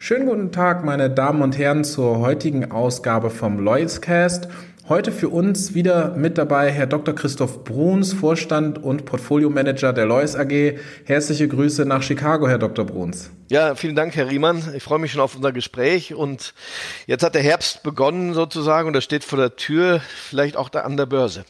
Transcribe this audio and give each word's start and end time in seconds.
Schönen 0.00 0.26
guten 0.26 0.52
Tag, 0.52 0.84
meine 0.84 1.10
Damen 1.10 1.42
und 1.42 1.58
Herren, 1.58 1.82
zur 1.82 2.20
heutigen 2.20 2.70
Ausgabe 2.70 3.30
vom 3.30 3.58
Loyalscast. 3.58 4.48
Heute 4.88 5.10
für 5.10 5.28
uns 5.28 5.74
wieder 5.74 6.14
mit 6.14 6.38
dabei 6.38 6.70
Herr 6.70 6.86
Dr. 6.86 7.16
Christoph 7.16 7.64
Bruns, 7.64 8.12
Vorstand 8.12 8.82
und 8.82 9.04
Portfolio-Manager 9.06 9.92
der 9.92 10.06
Lois 10.06 10.36
AG. 10.36 10.78
Herzliche 11.04 11.48
Grüße 11.48 11.84
nach 11.84 12.04
Chicago, 12.04 12.48
Herr 12.48 12.58
Dr. 12.58 12.86
Bruns. 12.86 13.32
Ja, 13.50 13.74
vielen 13.74 13.96
Dank, 13.96 14.14
Herr 14.14 14.30
Riemann. 14.30 14.62
Ich 14.76 14.84
freue 14.84 15.00
mich 15.00 15.10
schon 15.10 15.20
auf 15.20 15.34
unser 15.34 15.50
Gespräch 15.50 16.14
und 16.14 16.54
jetzt 17.06 17.24
hat 17.24 17.34
der 17.34 17.42
Herbst 17.42 17.82
begonnen 17.82 18.34
sozusagen 18.34 18.86
und 18.86 18.94
er 18.94 19.00
steht 19.00 19.24
vor 19.24 19.38
der 19.38 19.56
Tür, 19.56 20.00
vielleicht 20.28 20.56
auch 20.56 20.68
da 20.68 20.82
an 20.82 20.96
der 20.96 21.06
Börse. 21.06 21.44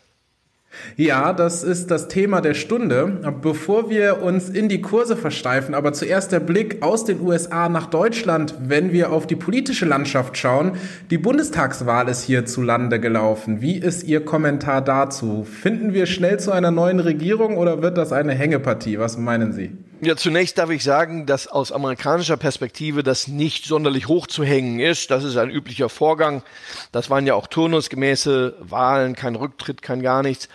Ja, 0.97 1.33
das 1.33 1.63
ist 1.63 1.91
das 1.91 2.09
Thema 2.09 2.41
der 2.41 2.55
Stunde. 2.55 3.21
Bevor 3.41 3.89
wir 3.91 4.23
uns 4.23 4.49
in 4.49 4.69
die 4.69 4.81
Kurse 4.81 5.17
versteifen, 5.17 5.75
aber 5.75 5.93
zuerst 5.93 6.33
der 6.33 6.41
Blick 6.41 6.83
aus 6.83 7.05
den 7.05 7.21
USA 7.21 7.69
nach 7.69 7.87
Deutschland, 7.87 8.55
wenn 8.61 8.93
wir 8.93 9.13
auf 9.13 9.27
die 9.27 9.37
politische 9.37 9.87
Landschaft 9.87 10.37
schauen. 10.37 10.73
Die 11.11 11.19
Bundestagswahl 11.19 12.09
ist 12.09 12.23
hierzulande 12.23 13.01
gelaufen. 13.01 13.61
Wie 13.61 13.77
ist 13.77 14.05
Ihr 14.05 14.25
Kommentar 14.25 14.83
dazu? 14.83 15.45
Finden 15.45 15.95
wir 15.95 16.07
schnell 16.07 16.39
zu 16.39 16.53
einer 16.53 16.71
neuen 16.71 17.01
Regierung 17.01 17.57
oder 17.57 17.83
wird 17.83 17.97
das 17.97 18.13
eine 18.13 18.35
Hängepartie? 18.35 18.99
Was 18.99 19.19
meinen 19.19 19.53
Sie? 19.53 19.73
Ja, 20.01 20.15
zunächst 20.15 20.59
darf 20.59 20.71
ich 20.71 20.85
sagen, 20.85 21.27
dass 21.27 21.49
aus 21.49 21.73
amerikanischer 21.73 22.37
Perspektive 22.37 23.03
das 23.03 23.27
nicht 23.27 23.65
sonderlich 23.65 24.07
hoch 24.07 24.29
zu 24.29 24.45
hängen 24.45 24.79
ist. 24.79 25.11
Das 25.11 25.25
ist 25.25 25.37
ein 25.37 25.51
üblicher 25.51 25.89
Vorgang. 25.89 26.45
Das 26.93 27.11
waren 27.11 27.27
ja 27.27 27.35
auch 27.35 27.49
turnusgemäße 27.49 28.55
Wahlen, 28.61 29.17
kein 29.17 29.35
Rücktritt, 29.35 29.83
kein 29.83 30.01
gar 30.01 30.23
nichts. 30.23 30.49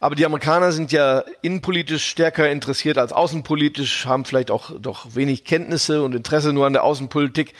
Aber 0.00 0.14
die 0.14 0.24
Amerikaner 0.24 0.72
sind 0.72 0.92
ja 0.92 1.24
innenpolitisch 1.42 2.06
stärker 2.06 2.48
interessiert 2.48 2.96
als 2.96 3.12
außenpolitisch, 3.12 4.06
haben 4.06 4.24
vielleicht 4.24 4.50
auch 4.50 4.70
doch 4.80 5.14
wenig 5.14 5.44
Kenntnisse 5.44 6.02
und 6.02 6.14
Interesse 6.14 6.54
nur 6.54 6.64
an 6.66 6.72
der 6.72 6.82
Außenpolitik. 6.82 7.52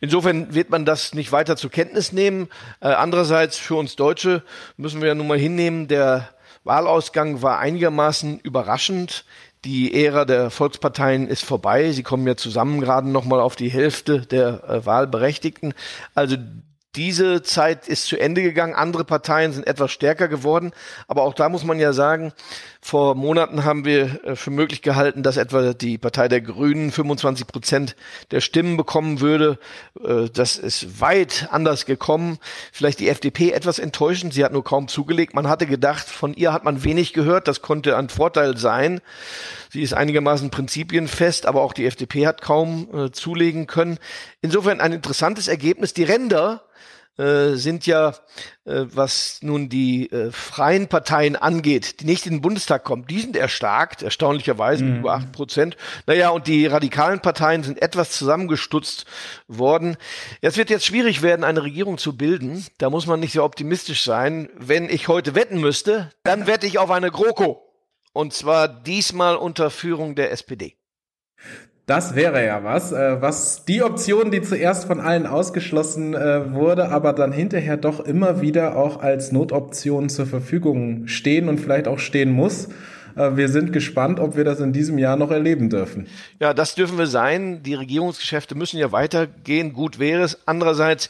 Insofern 0.00 0.54
wird 0.54 0.70
man 0.70 0.86
das 0.86 1.12
nicht 1.12 1.32
weiter 1.32 1.58
zur 1.58 1.70
Kenntnis 1.70 2.12
nehmen. 2.12 2.48
Äh, 2.80 2.88
andererseits 2.88 3.58
für 3.58 3.74
uns 3.74 3.94
Deutsche 3.96 4.42
müssen 4.78 5.02
wir 5.02 5.08
ja 5.08 5.14
nun 5.14 5.26
mal 5.26 5.38
hinnehmen, 5.38 5.86
der 5.86 6.30
Wahlausgang 6.64 7.40
war 7.40 7.58
einigermaßen 7.58 8.40
überraschend. 8.40 9.24
Die 9.64 10.04
Ära 10.04 10.24
der 10.24 10.50
Volksparteien 10.50 11.26
ist 11.26 11.44
vorbei. 11.44 11.90
Sie 11.92 12.02
kommen 12.02 12.26
ja 12.26 12.36
zusammen 12.36 12.80
gerade 12.80 13.08
noch 13.08 13.24
mal 13.24 13.40
auf 13.40 13.56
die 13.56 13.70
Hälfte 13.70 14.20
der 14.20 14.62
äh, 14.68 14.86
Wahlberechtigten. 14.86 15.74
Also 16.14 16.36
diese 16.96 17.42
Zeit 17.42 17.86
ist 17.86 18.06
zu 18.06 18.18
Ende 18.18 18.42
gegangen. 18.42 18.74
Andere 18.74 19.04
Parteien 19.04 19.52
sind 19.52 19.66
etwas 19.66 19.92
stärker 19.92 20.26
geworden. 20.26 20.72
Aber 21.06 21.22
auch 21.22 21.34
da 21.34 21.48
muss 21.48 21.64
man 21.64 21.78
ja 21.78 21.92
sagen, 21.92 22.32
vor 22.80 23.14
Monaten 23.14 23.64
haben 23.64 23.84
wir 23.84 24.24
äh, 24.24 24.36
für 24.36 24.50
möglich 24.50 24.80
gehalten, 24.80 25.22
dass 25.22 25.36
etwa 25.36 25.74
die 25.74 25.98
Partei 25.98 26.28
der 26.28 26.40
Grünen 26.40 26.90
25 26.90 27.46
Prozent 27.46 27.96
der 28.30 28.40
Stimmen 28.40 28.76
bekommen 28.76 29.20
würde. 29.20 29.58
Äh, 30.02 30.30
das 30.32 30.56
ist 30.56 31.00
weit 31.00 31.48
anders 31.50 31.84
gekommen. 31.84 32.38
Vielleicht 32.72 33.00
die 33.00 33.10
FDP 33.10 33.50
etwas 33.50 33.78
enttäuschend. 33.78 34.32
Sie 34.32 34.44
hat 34.44 34.52
nur 34.52 34.64
kaum 34.64 34.88
zugelegt. 34.88 35.34
Man 35.34 35.48
hatte 35.48 35.66
gedacht, 35.66 36.08
von 36.08 36.32
ihr 36.34 36.52
hat 36.52 36.64
man 36.64 36.84
wenig 36.84 37.12
gehört. 37.12 37.48
Das 37.48 37.60
konnte 37.60 37.96
ein 37.96 38.08
Vorteil 38.08 38.56
sein. 38.56 39.00
Sie 39.70 39.82
ist 39.82 39.92
einigermaßen 39.92 40.50
prinzipienfest, 40.50 41.44
aber 41.44 41.60
auch 41.60 41.74
die 41.74 41.84
FDP 41.84 42.26
hat 42.26 42.40
kaum 42.40 42.88
äh, 42.94 43.10
zulegen 43.10 43.66
können. 43.66 43.98
Insofern 44.40 44.80
ein 44.80 44.92
interessantes 44.92 45.48
Ergebnis. 45.48 45.92
Die 45.92 46.04
Ränder 46.04 46.62
äh, 47.18 47.54
sind 47.54 47.86
ja, 47.86 48.10
äh, 48.64 48.84
was 48.86 49.40
nun 49.42 49.68
die 49.68 50.10
äh, 50.10 50.30
freien 50.30 50.88
Parteien 50.88 51.36
angeht, 51.36 52.00
die 52.00 52.04
nicht 52.04 52.26
in 52.26 52.34
den 52.34 52.40
Bundestag 52.40 52.84
kommen, 52.84 53.06
die 53.06 53.20
sind 53.20 53.36
erstarkt, 53.36 54.02
erstaunlicherweise 54.02 54.84
mhm. 54.84 54.98
über 55.00 55.14
acht 55.14 55.32
Prozent. 55.32 55.76
Naja, 56.06 56.30
und 56.30 56.46
die 56.46 56.66
radikalen 56.66 57.20
Parteien 57.20 57.62
sind 57.62 57.82
etwas 57.82 58.12
zusammengestutzt 58.12 59.04
worden. 59.48 59.96
Es 60.40 60.56
wird 60.56 60.70
jetzt 60.70 60.86
schwierig 60.86 61.22
werden, 61.22 61.44
eine 61.44 61.62
Regierung 61.62 61.98
zu 61.98 62.16
bilden. 62.16 62.64
Da 62.78 62.88
muss 62.88 63.06
man 63.06 63.20
nicht 63.20 63.32
so 63.32 63.42
optimistisch 63.42 64.04
sein. 64.04 64.48
Wenn 64.56 64.88
ich 64.88 65.08
heute 65.08 65.34
wetten 65.34 65.60
müsste, 65.60 66.10
dann 66.22 66.46
wette 66.46 66.66
ich 66.66 66.78
auf 66.78 66.90
eine 66.90 67.10
GroKo. 67.10 67.64
Und 68.12 68.32
zwar 68.32 68.68
diesmal 68.68 69.36
unter 69.36 69.70
Führung 69.70 70.14
der 70.14 70.32
SPD. 70.32 70.76
Das 71.88 72.14
wäre 72.14 72.44
ja 72.44 72.62
was, 72.64 72.92
äh, 72.92 73.22
was 73.22 73.64
die 73.64 73.82
Option, 73.82 74.30
die 74.30 74.42
zuerst 74.42 74.84
von 74.84 75.00
allen 75.00 75.26
ausgeschlossen 75.26 76.12
äh, 76.12 76.52
wurde, 76.52 76.90
aber 76.90 77.14
dann 77.14 77.32
hinterher 77.32 77.78
doch 77.78 78.00
immer 78.00 78.42
wieder 78.42 78.76
auch 78.76 79.00
als 79.00 79.32
Notoption 79.32 80.10
zur 80.10 80.26
Verfügung 80.26 81.08
stehen 81.08 81.48
und 81.48 81.58
vielleicht 81.58 81.88
auch 81.88 81.98
stehen 81.98 82.30
muss. 82.30 82.68
Äh, 83.16 83.36
wir 83.36 83.48
sind 83.48 83.72
gespannt, 83.72 84.20
ob 84.20 84.36
wir 84.36 84.44
das 84.44 84.60
in 84.60 84.74
diesem 84.74 84.98
Jahr 84.98 85.16
noch 85.16 85.30
erleben 85.30 85.70
dürfen. 85.70 86.08
Ja, 86.40 86.52
das 86.52 86.74
dürfen 86.74 86.98
wir 86.98 87.06
sein. 87.06 87.62
Die 87.62 87.72
Regierungsgeschäfte 87.72 88.54
müssen 88.54 88.76
ja 88.76 88.92
weitergehen. 88.92 89.72
Gut 89.72 89.98
wäre 89.98 90.24
es. 90.24 90.40
Andererseits 90.44 91.08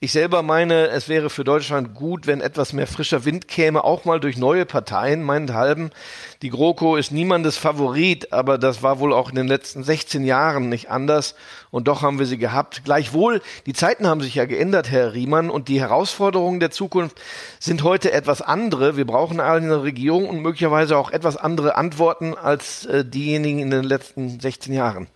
ich 0.00 0.12
selber 0.12 0.44
meine, 0.44 0.88
es 0.90 1.08
wäre 1.08 1.28
für 1.28 1.42
Deutschland 1.42 1.92
gut, 1.92 2.28
wenn 2.28 2.40
etwas 2.40 2.72
mehr 2.72 2.86
frischer 2.86 3.24
Wind 3.24 3.48
käme, 3.48 3.82
auch 3.82 4.04
mal 4.04 4.20
durch 4.20 4.36
neue 4.36 4.64
Parteien, 4.64 5.24
meinethalben. 5.24 5.90
Die 6.40 6.50
GroKo 6.50 6.94
ist 6.94 7.10
niemandes 7.10 7.56
Favorit, 7.56 8.32
aber 8.32 8.58
das 8.58 8.84
war 8.84 9.00
wohl 9.00 9.12
auch 9.12 9.30
in 9.30 9.34
den 9.34 9.48
letzten 9.48 9.82
16 9.82 10.24
Jahren 10.24 10.68
nicht 10.68 10.88
anders. 10.88 11.34
Und 11.72 11.88
doch 11.88 12.02
haben 12.02 12.20
wir 12.20 12.26
sie 12.26 12.38
gehabt. 12.38 12.84
Gleichwohl, 12.84 13.42
die 13.66 13.72
Zeiten 13.72 14.06
haben 14.06 14.20
sich 14.20 14.36
ja 14.36 14.44
geändert, 14.44 14.88
Herr 14.88 15.14
Riemann, 15.14 15.50
und 15.50 15.66
die 15.66 15.80
Herausforderungen 15.80 16.60
der 16.60 16.70
Zukunft 16.70 17.20
sind 17.58 17.82
heute 17.82 18.12
etwas 18.12 18.40
andere. 18.40 18.96
Wir 18.96 19.04
brauchen 19.04 19.40
eine 19.40 19.82
Regierung 19.82 20.28
und 20.28 20.42
möglicherweise 20.42 20.96
auch 20.96 21.10
etwas 21.10 21.36
andere 21.36 21.76
Antworten 21.76 22.36
als 22.36 22.86
äh, 22.86 23.04
diejenigen 23.04 23.58
in 23.58 23.70
den 23.70 23.82
letzten 23.82 24.38
16 24.38 24.72
Jahren. 24.72 25.08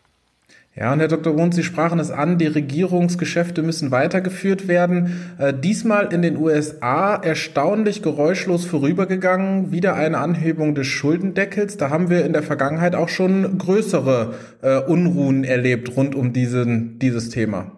Ja, 0.74 0.90
und 0.90 1.00
Herr 1.00 1.08
Dr. 1.08 1.36
Wund, 1.36 1.54
Sie 1.54 1.64
sprachen 1.64 1.98
es 1.98 2.10
an, 2.10 2.38
die 2.38 2.46
Regierungsgeschäfte 2.46 3.62
müssen 3.62 3.90
weitergeführt 3.90 4.68
werden. 4.68 5.34
Äh, 5.38 5.52
diesmal 5.52 6.14
in 6.14 6.22
den 6.22 6.38
USA 6.38 7.14
erstaunlich 7.14 8.02
geräuschlos 8.02 8.64
vorübergegangen, 8.64 9.70
wieder 9.70 9.96
eine 9.96 10.16
Anhebung 10.16 10.74
des 10.74 10.86
Schuldendeckels. 10.86 11.76
Da 11.76 11.90
haben 11.90 12.08
wir 12.08 12.24
in 12.24 12.32
der 12.32 12.42
Vergangenheit 12.42 12.94
auch 12.94 13.10
schon 13.10 13.58
größere 13.58 14.34
äh, 14.62 14.78
Unruhen 14.78 15.44
erlebt 15.44 15.94
rund 15.94 16.14
um 16.14 16.32
diesen, 16.32 16.98
dieses 16.98 17.28
Thema. 17.28 17.72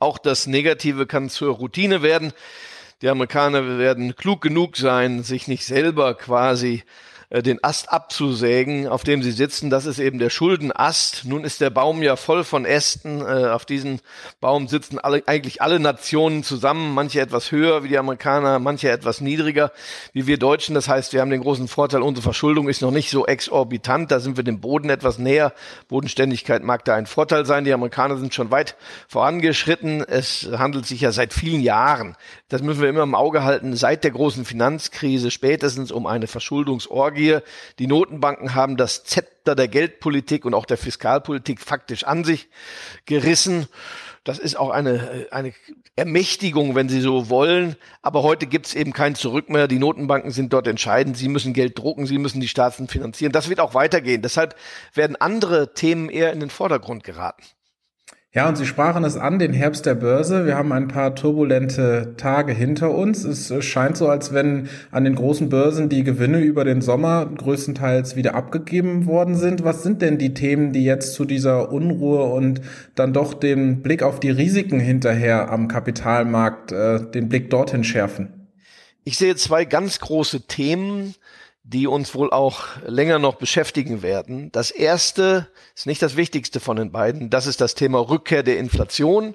Auch 0.00 0.18
das 0.18 0.48
Negative 0.48 1.06
kann 1.06 1.28
zur 1.28 1.54
Routine 1.54 2.02
werden. 2.02 2.32
Die 3.02 3.08
Amerikaner 3.08 3.78
werden 3.78 4.16
klug 4.16 4.40
genug 4.40 4.76
sein, 4.76 5.22
sich 5.22 5.46
nicht 5.46 5.64
selber 5.64 6.14
quasi 6.14 6.82
äh, 7.32 7.42
den 7.42 7.64
Ast 7.64 7.90
abzusägen, 7.90 8.86
auf 8.86 9.04
dem 9.04 9.22
sie 9.22 9.32
sitzen. 9.32 9.70
Das 9.70 9.86
ist 9.86 9.98
eben 9.98 10.18
der 10.18 10.28
Schuldenast. 10.28 11.24
Nun 11.24 11.44
ist 11.44 11.62
der 11.62 11.70
Baum 11.70 12.02
ja 12.02 12.16
voll 12.16 12.44
von 12.44 12.66
Ästen. 12.66 13.22
Äh, 13.22 13.46
auf 13.46 13.64
diesem 13.64 14.00
Baum 14.40 14.68
sitzen 14.68 14.98
alle, 14.98 15.22
eigentlich 15.24 15.62
alle 15.62 15.80
Nationen 15.80 16.44
zusammen, 16.44 16.92
manche 16.92 17.20
etwas 17.20 17.50
höher 17.50 17.84
wie 17.84 17.88
die 17.88 17.96
Amerikaner, 17.96 18.58
manche 18.58 18.90
etwas 18.90 19.22
niedriger 19.22 19.72
wie 20.12 20.26
wir 20.26 20.38
Deutschen. 20.38 20.74
Das 20.74 20.88
heißt, 20.88 21.14
wir 21.14 21.22
haben 21.22 21.30
den 21.30 21.40
großen 21.40 21.68
Vorteil, 21.68 22.02
unsere 22.02 22.22
Verschuldung 22.22 22.68
ist 22.68 22.82
noch 22.82 22.90
nicht 22.90 23.08
so 23.08 23.24
exorbitant. 23.26 24.10
Da 24.10 24.20
sind 24.20 24.36
wir 24.36 24.44
dem 24.44 24.60
Boden 24.60 24.90
etwas 24.90 25.18
näher. 25.18 25.54
Bodenständigkeit 25.88 26.62
mag 26.62 26.84
da 26.84 26.96
ein 26.96 27.06
Vorteil 27.06 27.46
sein. 27.46 27.64
Die 27.64 27.72
Amerikaner 27.72 28.18
sind 28.18 28.34
schon 28.34 28.50
weit 28.50 28.76
vorangeschritten. 29.08 30.04
Es 30.06 30.50
handelt 30.52 30.84
sich 30.84 31.00
ja 31.00 31.12
seit 31.12 31.32
vielen 31.32 31.62
Jahren, 31.62 32.14
das 32.50 32.60
müssen 32.60 32.82
wir 32.82 32.90
immer 32.90 33.04
im 33.04 33.14
Auge 33.14 33.42
halten, 33.42 33.74
seit 33.74 34.04
der 34.04 34.10
großen 34.10 34.44
Finanzkrise 34.44 35.30
spätestens 35.30 35.90
um 35.90 36.06
eine 36.06 36.26
Verschuldungsorgie 36.26 37.21
wir, 37.22 37.42
die 37.78 37.86
Notenbanken 37.86 38.54
haben 38.54 38.76
das 38.76 39.04
Zepter 39.04 39.54
der 39.54 39.68
Geldpolitik 39.68 40.44
und 40.44 40.54
auch 40.54 40.66
der 40.66 40.76
Fiskalpolitik 40.76 41.60
faktisch 41.60 42.04
an 42.04 42.24
sich 42.24 42.48
gerissen. 43.06 43.68
Das 44.24 44.38
ist 44.38 44.56
auch 44.56 44.70
eine, 44.70 45.26
eine 45.30 45.52
Ermächtigung, 45.96 46.74
wenn 46.74 46.88
Sie 46.88 47.00
so 47.00 47.28
wollen. 47.28 47.76
Aber 48.02 48.22
heute 48.22 48.46
gibt 48.46 48.66
es 48.66 48.74
eben 48.74 48.92
kein 48.92 49.14
Zurück 49.14 49.48
mehr. 49.48 49.68
Die 49.68 49.78
Notenbanken 49.78 50.30
sind 50.30 50.52
dort 50.52 50.66
entscheidend. 50.66 51.16
Sie 51.16 51.28
müssen 51.28 51.52
Geld 51.52 51.78
drucken, 51.78 52.06
sie 52.06 52.18
müssen 52.18 52.40
die 52.40 52.48
Staaten 52.48 52.88
finanzieren. 52.88 53.32
Das 53.32 53.48
wird 53.48 53.60
auch 53.60 53.74
weitergehen. 53.74 54.22
Deshalb 54.22 54.56
werden 54.94 55.16
andere 55.16 55.74
Themen 55.74 56.08
eher 56.08 56.32
in 56.32 56.40
den 56.40 56.50
Vordergrund 56.50 57.04
geraten. 57.04 57.42
Ja, 58.34 58.48
und 58.48 58.56
Sie 58.56 58.64
sprachen 58.64 59.04
es 59.04 59.18
an, 59.18 59.38
den 59.38 59.52
Herbst 59.52 59.84
der 59.84 59.94
Börse. 59.94 60.46
Wir 60.46 60.56
haben 60.56 60.72
ein 60.72 60.88
paar 60.88 61.14
turbulente 61.14 62.14
Tage 62.16 62.54
hinter 62.54 62.90
uns. 62.90 63.24
Es 63.24 63.52
scheint 63.62 63.98
so, 63.98 64.08
als 64.08 64.32
wenn 64.32 64.70
an 64.90 65.04
den 65.04 65.16
großen 65.16 65.50
Börsen 65.50 65.90
die 65.90 66.02
Gewinne 66.02 66.40
über 66.40 66.64
den 66.64 66.80
Sommer 66.80 67.26
größtenteils 67.26 68.16
wieder 68.16 68.34
abgegeben 68.34 69.04
worden 69.04 69.34
sind. 69.34 69.64
Was 69.64 69.82
sind 69.82 70.00
denn 70.00 70.16
die 70.16 70.32
Themen, 70.32 70.72
die 70.72 70.82
jetzt 70.82 71.12
zu 71.12 71.26
dieser 71.26 71.70
Unruhe 71.72 72.24
und 72.24 72.62
dann 72.94 73.12
doch 73.12 73.34
den 73.34 73.82
Blick 73.82 74.02
auf 74.02 74.18
die 74.18 74.30
Risiken 74.30 74.80
hinterher 74.80 75.50
am 75.50 75.68
Kapitalmarkt, 75.68 76.72
äh, 76.72 77.10
den 77.10 77.28
Blick 77.28 77.50
dorthin 77.50 77.84
schärfen? 77.84 78.48
Ich 79.04 79.18
sehe 79.18 79.36
zwei 79.36 79.66
ganz 79.66 80.00
große 80.00 80.46
Themen, 80.46 81.14
die 81.64 81.86
uns 81.86 82.14
wohl 82.14 82.30
auch 82.32 82.64
länger 82.86 83.18
noch 83.18 83.36
beschäftigen 83.36 84.02
werden. 84.02 84.50
Das 84.52 84.70
erste 84.70 85.48
ist 85.76 85.86
nicht 85.86 86.02
das 86.02 86.16
wichtigste 86.16 86.60
von 86.60 86.76
den 86.76 86.90
beiden. 86.90 87.30
Das 87.30 87.46
ist 87.46 87.60
das 87.60 87.74
Thema 87.74 87.98
Rückkehr 87.98 88.42
der 88.42 88.58
Inflation. 88.58 89.34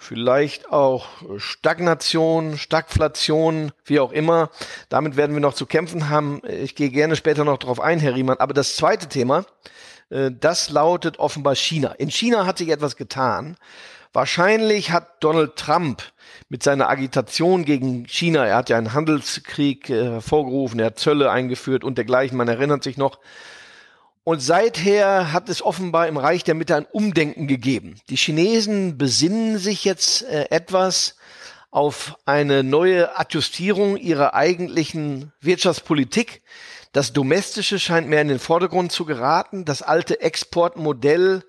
Vielleicht 0.00 0.70
auch 0.70 1.08
Stagnation, 1.38 2.56
Stagflation, 2.56 3.72
wie 3.84 3.98
auch 3.98 4.12
immer. 4.12 4.50
Damit 4.88 5.16
werden 5.16 5.34
wir 5.34 5.40
noch 5.40 5.54
zu 5.54 5.66
kämpfen 5.66 6.08
haben. 6.08 6.40
Ich 6.46 6.76
gehe 6.76 6.90
gerne 6.90 7.16
später 7.16 7.44
noch 7.44 7.58
darauf 7.58 7.80
ein, 7.80 7.98
Herr 7.98 8.14
Riemann. 8.14 8.38
Aber 8.38 8.54
das 8.54 8.76
zweite 8.76 9.08
Thema, 9.08 9.44
äh, 10.10 10.30
das 10.30 10.70
lautet 10.70 11.18
offenbar 11.18 11.56
China. 11.56 11.90
In 11.92 12.12
China 12.12 12.46
hat 12.46 12.58
sich 12.58 12.68
etwas 12.68 12.94
getan. 12.94 13.56
Wahrscheinlich 14.12 14.90
hat 14.90 15.22
Donald 15.22 15.56
Trump 15.56 16.02
mit 16.48 16.62
seiner 16.62 16.88
Agitation 16.88 17.64
gegen 17.64 18.06
China, 18.06 18.46
er 18.46 18.56
hat 18.56 18.70
ja 18.70 18.78
einen 18.78 18.94
Handelskrieg 18.94 19.90
äh, 19.90 20.04
hervorgerufen, 20.04 20.80
er 20.80 20.86
hat 20.86 20.98
Zölle 20.98 21.30
eingeführt 21.30 21.84
und 21.84 21.98
dergleichen, 21.98 22.36
man 22.36 22.48
erinnert 22.48 22.82
sich 22.82 22.96
noch. 22.96 23.18
Und 24.24 24.40
seither 24.40 25.32
hat 25.32 25.48
es 25.48 25.62
offenbar 25.62 26.06
im 26.06 26.18
Reich 26.18 26.44
der 26.44 26.54
Mitte 26.54 26.76
ein 26.76 26.84
Umdenken 26.84 27.46
gegeben. 27.46 27.96
Die 28.10 28.16
Chinesen 28.16 28.98
besinnen 28.98 29.58
sich 29.58 29.84
jetzt 29.84 30.22
äh, 30.22 30.50
etwas 30.50 31.16
auf 31.70 32.16
eine 32.24 32.62
neue 32.62 33.18
Adjustierung 33.18 33.96
ihrer 33.96 34.34
eigentlichen 34.34 35.32
Wirtschaftspolitik. 35.40 36.42
Das 36.92 37.12
Domestische 37.12 37.78
scheint 37.78 38.08
mehr 38.08 38.22
in 38.22 38.28
den 38.28 38.38
Vordergrund 38.38 38.92
zu 38.92 39.04
geraten. 39.04 39.64
Das 39.64 39.82
alte 39.82 40.20
Exportmodell 40.20 41.42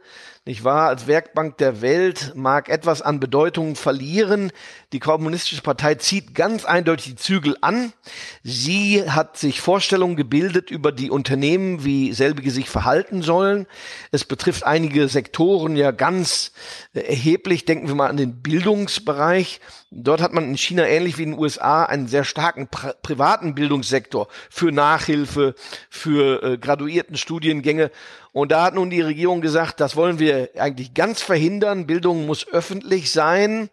nicht 0.46 0.64
wahr, 0.64 0.88
als 0.88 1.06
Werkbank 1.06 1.58
der 1.58 1.82
Welt 1.82 2.34
mag 2.36 2.70
etwas 2.70 3.02
an 3.02 3.20
Bedeutung 3.20 3.76
verlieren. 3.76 4.52
Die 4.94 5.00
Kommunistische 5.00 5.62
Partei 5.62 5.96
zieht 5.96 6.34
ganz 6.34 6.66
eindeutig 6.66 7.06
die 7.06 7.16
Zügel 7.16 7.58
an. 7.62 7.94
Sie 8.42 9.04
hat 9.10 9.38
sich 9.38 9.62
Vorstellungen 9.62 10.16
gebildet 10.16 10.72
über 10.72 10.92
die 10.92 11.12
Unternehmen, 11.12 11.84
wie 11.84 12.14
selbige 12.14 12.52
sich 12.52 12.70
verhalten 12.70 13.22
sollen. 13.22 13.68
Es 14.12 14.24
betrifft 14.24 14.64
einige 14.64 15.08
Sektoren 15.10 15.76
ja 15.76 15.92
ganz 15.92 16.52
erheblich. 16.94 17.66
Denken 17.66 17.88
wir 17.88 17.96
mal 17.96 18.10
an 18.10 18.18
den 18.18 18.42
Bildungsbereich. 18.42 19.60
Dort 19.92 20.22
hat 20.22 20.34
man 20.34 20.46
in 20.46 20.58
China 20.58 20.88
ähnlich 20.88 21.18
wie 21.18 21.24
in 21.24 21.32
den 21.32 21.40
USA 21.40 21.84
einen 21.84 22.08
sehr 22.08 22.24
starken 22.24 22.68
pri 22.68 22.94
privaten 23.02 23.56
Bildungssektor 23.56 24.28
für 24.50 24.72
Nachhilfe, 24.72 25.56
für 25.90 26.44
äh, 26.44 26.58
graduierten 26.58 27.18
Studiengänge. 27.18 27.92
Und 28.32 28.52
da 28.52 28.64
hat 28.64 28.76
nun 28.76 28.90
die 28.90 29.02
Regierung 29.02 29.42
gesagt, 29.42 29.80
das 29.80 29.96
wollen 29.96 30.20
wir 30.20 30.50
eigentlich 30.58 30.94
ganz 30.94 31.22
verhindern. 31.22 31.88
Bildung 31.88 32.26
muss 32.26 32.48
öffentlich 32.48 33.12
sein, 33.12 33.70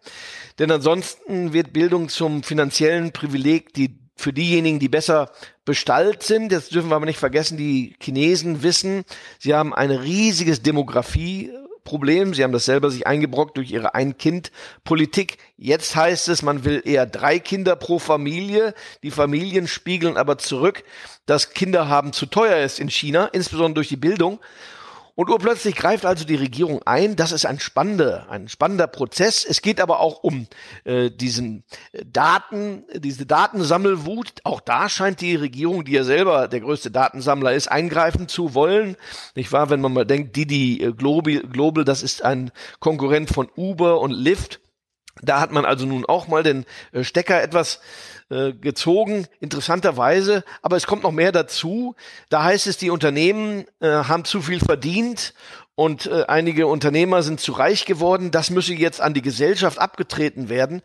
denn 0.59 0.71
ansonsten 0.71 1.53
wird 1.53 1.73
Bildung 1.73 2.09
zum 2.09 2.43
finanziellen 2.43 3.11
Privileg, 3.11 3.73
die 3.73 3.99
für 4.15 4.33
diejenigen, 4.33 4.79
die 4.79 4.89
besser 4.89 5.31
bestallt 5.63 6.23
sind. 6.23 6.51
Das 6.51 6.69
dürfen 6.69 6.89
wir 6.89 6.95
aber 6.95 7.05
nicht 7.05 7.19
vergessen, 7.19 7.57
die 7.57 7.95
Chinesen 8.01 8.63
wissen, 8.63 9.03
sie 9.37 9.53
haben 9.53 9.73
ein 9.73 9.91
riesiges 9.91 10.63
Demografie 10.63 11.51
Problem. 11.87 12.33
Sie 12.33 12.43
haben 12.43 12.51
das 12.51 12.65
selber 12.65 12.91
sich 12.91 13.07
eingebrockt 13.07 13.55
durch 13.55 13.71
ihre 13.71 13.95
Ein-Kind-Politik. 13.95 15.37
Jetzt 15.57 15.95
heißt 15.95 16.27
es, 16.27 16.41
man 16.41 16.65
will 16.65 16.81
eher 16.83 17.05
drei 17.05 17.39
Kinder 17.39 17.77
pro 17.77 17.97
Familie. 17.97 18.73
Die 19.03 19.11
Familien 19.11 19.67
spiegeln 19.67 20.17
aber 20.17 20.37
zurück, 20.37 20.83
dass 21.27 21.51
Kinderhaben 21.51 22.11
zu 22.11 22.25
teuer 22.25 22.57
ist 22.57 22.81
in 22.81 22.89
China, 22.89 23.27
insbesondere 23.27 23.75
durch 23.75 23.87
die 23.87 23.95
Bildung. 23.95 24.39
Und 25.17 25.31
urplötzlich 25.31 25.75
greift 25.75 26.05
also 26.05 26.25
die 26.25 26.35
Regierung 26.35 26.83
ein. 26.85 27.15
Das 27.15 27.31
ist 27.31 27.47
ein 27.47 27.59
spannender, 27.59 28.27
ein 28.29 28.47
spannender 28.47 28.85
Prozess. 28.85 29.43
Es 29.45 29.63
geht 29.63 29.81
aber 29.81 29.99
auch 29.99 30.21
um 30.21 30.45
äh, 30.83 31.09
diesen 31.09 31.63
Daten, 32.05 32.83
diese 32.93 33.25
Datensammelwut. 33.25 34.33
Auch 34.43 34.61
da 34.61 34.89
scheint 34.89 35.19
die 35.21 35.35
Regierung, 35.35 35.85
die 35.85 35.93
ja 35.93 36.03
selber 36.03 36.47
der 36.47 36.59
größte 36.59 36.91
Datensammler 36.91 37.53
ist, 37.53 37.67
eingreifen 37.67 38.27
zu 38.27 38.53
wollen. 38.53 38.95
Nicht 39.33 39.51
wahr? 39.51 39.71
Wenn 39.71 39.81
man 39.81 39.91
mal 39.91 40.05
denkt, 40.05 40.35
Didi 40.35 40.83
äh, 40.83 40.93
Global, 40.93 41.39
Global, 41.39 41.83
das 41.83 42.03
ist 42.03 42.23
ein 42.23 42.51
Konkurrent 42.79 43.31
von 43.31 43.49
Uber 43.55 43.99
und 44.01 44.11
Lyft. 44.11 44.59
Da 45.21 45.39
hat 45.39 45.51
man 45.51 45.65
also 45.65 45.85
nun 45.85 46.05
auch 46.05 46.27
mal 46.27 46.43
den 46.43 46.65
äh, 46.91 47.03
Stecker 47.03 47.41
etwas 47.41 47.79
äh, 48.29 48.53
gezogen, 48.53 49.27
interessanterweise. 49.39 50.43
Aber 50.61 50.75
es 50.75 50.87
kommt 50.87 51.03
noch 51.03 51.11
mehr 51.11 51.31
dazu. 51.31 51.95
Da 52.29 52.43
heißt 52.43 52.67
es, 52.67 52.77
die 52.77 52.89
Unternehmen 52.89 53.65
äh, 53.79 53.87
haben 53.87 54.25
zu 54.25 54.41
viel 54.41 54.59
verdient 54.59 55.33
und 55.75 56.09
einige 56.27 56.65
Unternehmer 56.65 57.21
sind 57.21 57.39
zu 57.39 57.51
reich 57.51 57.85
geworden. 57.85 58.31
Das 58.31 58.49
müsse 58.49 58.73
jetzt 58.73 58.99
an 58.99 59.13
die 59.13 59.21
Gesellschaft 59.21 59.77
abgetreten 59.77 60.49
werden. 60.49 60.81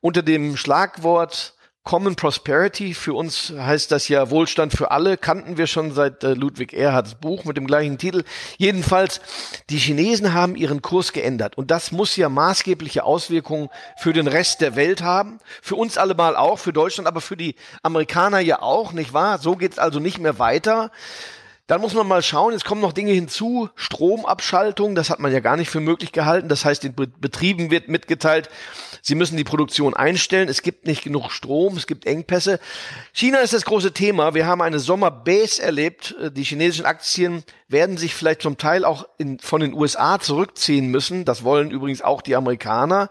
Unter 0.00 0.22
dem 0.22 0.56
Schlagwort 0.56 1.52
Common 1.84 2.14
Prosperity, 2.14 2.94
für 2.94 3.12
uns 3.12 3.52
heißt 3.56 3.90
das 3.90 4.06
ja 4.06 4.30
Wohlstand 4.30 4.72
für 4.72 4.92
alle, 4.92 5.16
kannten 5.16 5.56
wir 5.56 5.66
schon 5.66 5.92
seit 5.92 6.22
äh, 6.22 6.34
Ludwig 6.34 6.72
Erhards 6.72 7.16
Buch 7.16 7.44
mit 7.44 7.56
dem 7.56 7.66
gleichen 7.66 7.98
Titel. 7.98 8.22
Jedenfalls, 8.56 9.20
die 9.68 9.78
Chinesen 9.78 10.32
haben 10.32 10.54
ihren 10.54 10.80
Kurs 10.80 11.12
geändert 11.12 11.58
und 11.58 11.72
das 11.72 11.90
muss 11.90 12.14
ja 12.14 12.28
maßgebliche 12.28 13.02
Auswirkungen 13.02 13.68
für 13.96 14.12
den 14.12 14.28
Rest 14.28 14.60
der 14.60 14.76
Welt 14.76 15.02
haben. 15.02 15.40
Für 15.60 15.74
uns 15.74 15.98
alle 15.98 16.14
mal 16.14 16.36
auch, 16.36 16.60
für 16.60 16.72
Deutschland, 16.72 17.08
aber 17.08 17.20
für 17.20 17.36
die 17.36 17.56
Amerikaner 17.82 18.38
ja 18.38 18.62
auch, 18.62 18.92
nicht 18.92 19.12
wahr? 19.12 19.38
So 19.38 19.56
geht's 19.56 19.80
also 19.80 19.98
nicht 19.98 20.20
mehr 20.20 20.38
weiter. 20.38 20.92
Dann 21.72 21.80
muss 21.80 21.94
man 21.94 22.06
mal 22.06 22.20
schauen, 22.20 22.52
es 22.52 22.64
kommen 22.64 22.82
noch 22.82 22.92
Dinge 22.92 23.12
hinzu, 23.12 23.70
Stromabschaltung, 23.76 24.94
das 24.94 25.08
hat 25.08 25.20
man 25.20 25.32
ja 25.32 25.40
gar 25.40 25.56
nicht 25.56 25.70
für 25.70 25.80
möglich 25.80 26.12
gehalten. 26.12 26.50
Das 26.50 26.66
heißt, 26.66 26.82
den 26.82 26.94
Betrieben 26.94 27.70
wird 27.70 27.88
mitgeteilt, 27.88 28.50
Sie 29.04 29.16
müssen 29.16 29.36
die 29.36 29.42
Produktion 29.42 29.94
einstellen. 29.94 30.48
Es 30.48 30.62
gibt 30.62 30.86
nicht 30.86 31.02
genug 31.02 31.32
Strom, 31.32 31.76
es 31.76 31.88
gibt 31.88 32.06
Engpässe. 32.06 32.60
China 33.12 33.38
ist 33.38 33.52
das 33.52 33.64
große 33.64 33.92
Thema. 33.92 34.34
Wir 34.34 34.46
haben 34.46 34.62
eine 34.62 34.78
Sommerbase 34.78 35.60
erlebt. 35.60 36.14
Äh, 36.22 36.30
die 36.30 36.44
chinesischen 36.44 36.86
Aktien 36.86 37.42
werden 37.66 37.96
sich 37.96 38.14
vielleicht 38.14 38.42
zum 38.42 38.58
Teil 38.58 38.84
auch 38.84 39.08
in, 39.18 39.40
von 39.40 39.60
den 39.60 39.74
USA 39.74 40.20
zurückziehen 40.20 40.86
müssen. 40.86 41.24
Das 41.24 41.42
wollen 41.42 41.72
übrigens 41.72 42.00
auch 42.00 42.22
die 42.22 42.36
Amerikaner. 42.36 43.10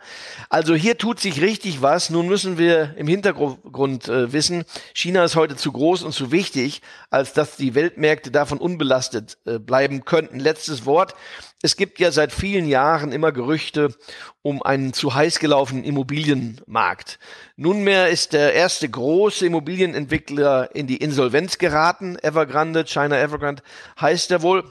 Also 0.50 0.74
hier 0.74 0.98
tut 0.98 1.20
sich 1.20 1.42
richtig 1.42 1.82
was. 1.82 2.10
Nun 2.10 2.28
müssen 2.28 2.58
wir 2.58 2.96
im 2.96 3.08
Hintergrund 3.08 4.08
äh, 4.08 4.32
wissen, 4.32 4.64
China 4.94 5.26
ist 5.26 5.36
heute 5.36 5.58
zu 5.58 5.74
groß 5.74 6.04
und 6.04 6.14
zu 6.14 6.32
wichtig, 6.32 6.82
als 7.10 7.34
dass 7.34 7.58
die 7.58 7.76
Weltmärkte 7.76 8.32
davon 8.52 8.60
unbelastet 8.60 9.38
äh, 9.46 9.60
bleiben 9.60 10.04
könnten. 10.04 10.40
Letztes 10.40 10.86
Wort. 10.86 11.16
Es 11.62 11.78
gibt 11.78 12.00
ja 12.00 12.12
seit 12.12 12.34
vielen 12.34 12.68
Jahren 12.68 13.12
immer 13.12 13.32
Gerüchte 13.32 13.96
um 14.42 14.62
einen 14.64 14.94
zu 14.94 15.14
heiß 15.14 15.40
gelaufenen 15.40 15.84
Immobilienmarkt. 15.84 17.20
Nunmehr 17.56 18.10
ist 18.10 18.34
der 18.34 18.54
erste 18.54 18.90
große 18.90 19.46
Immobilienentwickler 19.46 20.76
in 20.76 20.88
die 20.88 20.98
Insolvenz 20.98 21.60
geraten. 21.60 22.18
Evergrande, 22.22 22.86
China 22.86 23.18
Evergrande 23.18 23.64
heißt 24.00 24.32
er 24.32 24.42
wohl. 24.42 24.64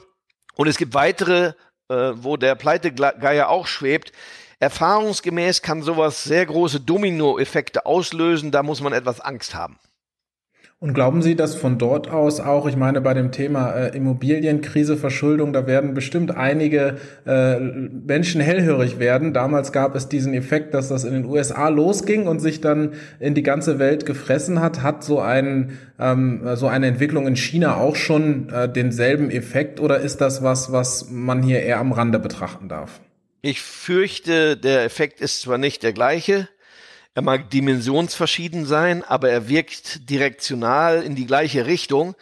Und 0.55 0.67
es 0.67 0.77
gibt 0.77 0.93
weitere, 0.93 1.53
äh, 1.89 2.11
wo 2.15 2.37
der 2.37 2.55
Pleitegeier 2.55 3.49
auch 3.49 3.67
schwebt. 3.67 4.11
Erfahrungsgemäß 4.59 5.63
kann 5.63 5.81
sowas 5.81 6.23
sehr 6.23 6.45
große 6.45 6.81
Dominoeffekte 6.81 7.85
auslösen. 7.85 8.51
Da 8.51 8.61
muss 8.61 8.81
man 8.81 8.93
etwas 8.93 9.21
Angst 9.21 9.55
haben. 9.55 9.79
Und 10.83 10.95
glauben 10.95 11.21
Sie, 11.21 11.35
dass 11.35 11.53
von 11.53 11.77
dort 11.77 12.09
aus 12.09 12.39
auch, 12.39 12.67
ich 12.67 12.75
meine, 12.75 13.01
bei 13.01 13.13
dem 13.13 13.31
Thema 13.31 13.71
äh, 13.71 13.95
Immobilienkrise, 13.95 14.97
Verschuldung, 14.97 15.53
da 15.53 15.67
werden 15.67 15.93
bestimmt 15.93 16.35
einige 16.35 16.97
äh, 17.23 17.59
Menschen 17.59 18.41
hellhörig 18.41 18.97
werden. 18.97 19.31
Damals 19.31 19.73
gab 19.73 19.95
es 19.95 20.09
diesen 20.09 20.33
Effekt, 20.33 20.73
dass 20.73 20.87
das 20.87 21.03
in 21.03 21.13
den 21.13 21.25
USA 21.25 21.69
losging 21.69 22.25
und 22.25 22.39
sich 22.39 22.61
dann 22.61 22.93
in 23.19 23.35
die 23.35 23.43
ganze 23.43 23.77
Welt 23.77 24.07
gefressen 24.07 24.59
hat. 24.59 24.81
Hat 24.81 25.03
so, 25.03 25.19
ein, 25.19 25.77
ähm, 25.99 26.41
so 26.55 26.65
eine 26.65 26.87
Entwicklung 26.87 27.27
in 27.27 27.35
China 27.35 27.77
auch 27.77 27.95
schon 27.95 28.49
äh, 28.49 28.67
denselben 28.67 29.29
Effekt 29.29 29.79
oder 29.79 29.99
ist 29.99 30.19
das 30.19 30.41
was, 30.41 30.71
was 30.71 31.11
man 31.11 31.43
hier 31.43 31.61
eher 31.61 31.77
am 31.77 31.91
Rande 31.91 32.17
betrachten 32.17 32.69
darf? 32.69 33.01
Ich 33.43 33.61
fürchte, 33.61 34.57
der 34.57 34.83
Effekt 34.83 35.21
ist 35.21 35.41
zwar 35.41 35.59
nicht 35.59 35.83
der 35.83 35.93
gleiche, 35.93 36.47
er 37.13 37.21
mag 37.21 37.49
dimensionsverschieden 37.49 38.65
sein, 38.65 39.03
aber 39.03 39.29
er 39.29 39.49
wirkt 39.49 40.09
direktional 40.09 41.03
in 41.03 41.15
die 41.15 41.25
gleiche 41.25 41.65
Richtung. 41.65 42.15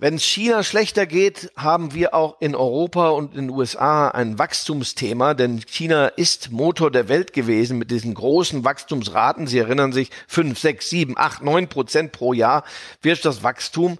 Wenn 0.00 0.14
es 0.14 0.22
China 0.22 0.62
schlechter 0.62 1.06
geht, 1.06 1.50
haben 1.56 1.92
wir 1.92 2.14
auch 2.14 2.40
in 2.40 2.54
Europa 2.54 3.08
und 3.08 3.34
in 3.34 3.48
den 3.48 3.50
USA 3.50 4.08
ein 4.08 4.38
Wachstumsthema, 4.38 5.34
denn 5.34 5.60
China 5.66 6.06
ist 6.06 6.52
Motor 6.52 6.92
der 6.92 7.08
Welt 7.08 7.32
gewesen 7.32 7.78
mit 7.78 7.90
diesen 7.90 8.14
großen 8.14 8.64
Wachstumsraten. 8.64 9.48
Sie 9.48 9.58
erinnern 9.58 9.92
sich, 9.92 10.10
fünf, 10.28 10.60
sechs, 10.60 10.88
sieben, 10.88 11.18
acht, 11.18 11.42
neun 11.42 11.66
Prozent 11.66 12.12
pro 12.12 12.32
Jahr 12.32 12.62
Wirtschaftswachstum. 13.02 13.98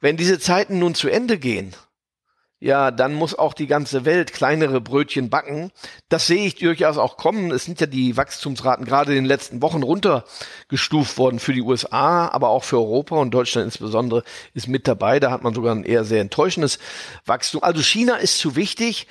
Wenn 0.00 0.16
diese 0.16 0.38
Zeiten 0.38 0.78
nun 0.78 0.94
zu 0.94 1.08
Ende 1.08 1.36
gehen, 1.36 1.74
ja, 2.62 2.90
dann 2.90 3.14
muss 3.14 3.34
auch 3.34 3.54
die 3.54 3.66
ganze 3.66 4.04
Welt 4.04 4.34
kleinere 4.34 4.82
Brötchen 4.82 5.30
backen. 5.30 5.72
Das 6.10 6.26
sehe 6.26 6.44
ich 6.44 6.56
durchaus 6.56 6.98
auch 6.98 7.16
kommen. 7.16 7.50
Es 7.52 7.64
sind 7.64 7.80
ja 7.80 7.86
die 7.86 8.18
Wachstumsraten 8.18 8.84
gerade 8.84 9.12
in 9.12 9.16
den 9.16 9.24
letzten 9.24 9.62
Wochen 9.62 9.82
runtergestuft 9.82 11.16
worden 11.16 11.38
für 11.38 11.54
die 11.54 11.62
USA, 11.62 12.28
aber 12.28 12.50
auch 12.50 12.64
für 12.64 12.76
Europa 12.76 13.16
und 13.16 13.30
Deutschland 13.30 13.64
insbesondere 13.64 14.24
ist 14.52 14.68
mit 14.68 14.86
dabei. 14.86 15.20
Da 15.20 15.30
hat 15.30 15.42
man 15.42 15.54
sogar 15.54 15.74
ein 15.74 15.84
eher 15.84 16.04
sehr 16.04 16.20
enttäuschendes 16.20 16.78
Wachstum. 17.24 17.62
Also 17.62 17.82
China 17.82 18.16
ist 18.16 18.38
zu 18.38 18.56
wichtig. 18.56 19.06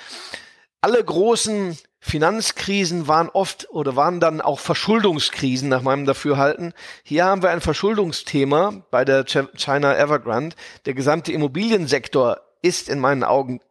Alle 0.82 1.04
großen 1.04 1.76
Finanzkrisen 2.00 3.08
waren 3.08 3.30
oft 3.30 3.68
oder 3.72 3.96
waren 3.96 4.20
dann 4.20 4.42
auch 4.42 4.60
Verschuldungskrisen 4.60 5.70
nach 5.70 5.82
meinem 5.82 6.06
Dafürhalten. 6.06 6.74
Hier 7.04 7.26
haben 7.26 7.42
wir 7.42 7.50
ein 7.50 7.62
Verschuldungsthema 7.62 8.84
bei 8.92 9.06
der 9.06 9.26
China 9.26 9.98
Evergrande. 9.98 10.56
Der 10.86 10.94
gesamte 10.94 11.34
Immobiliensektor 11.34 12.42
ist 12.62 12.90
in 12.90 13.00
meinen 13.00 13.24
Augen 13.24 13.62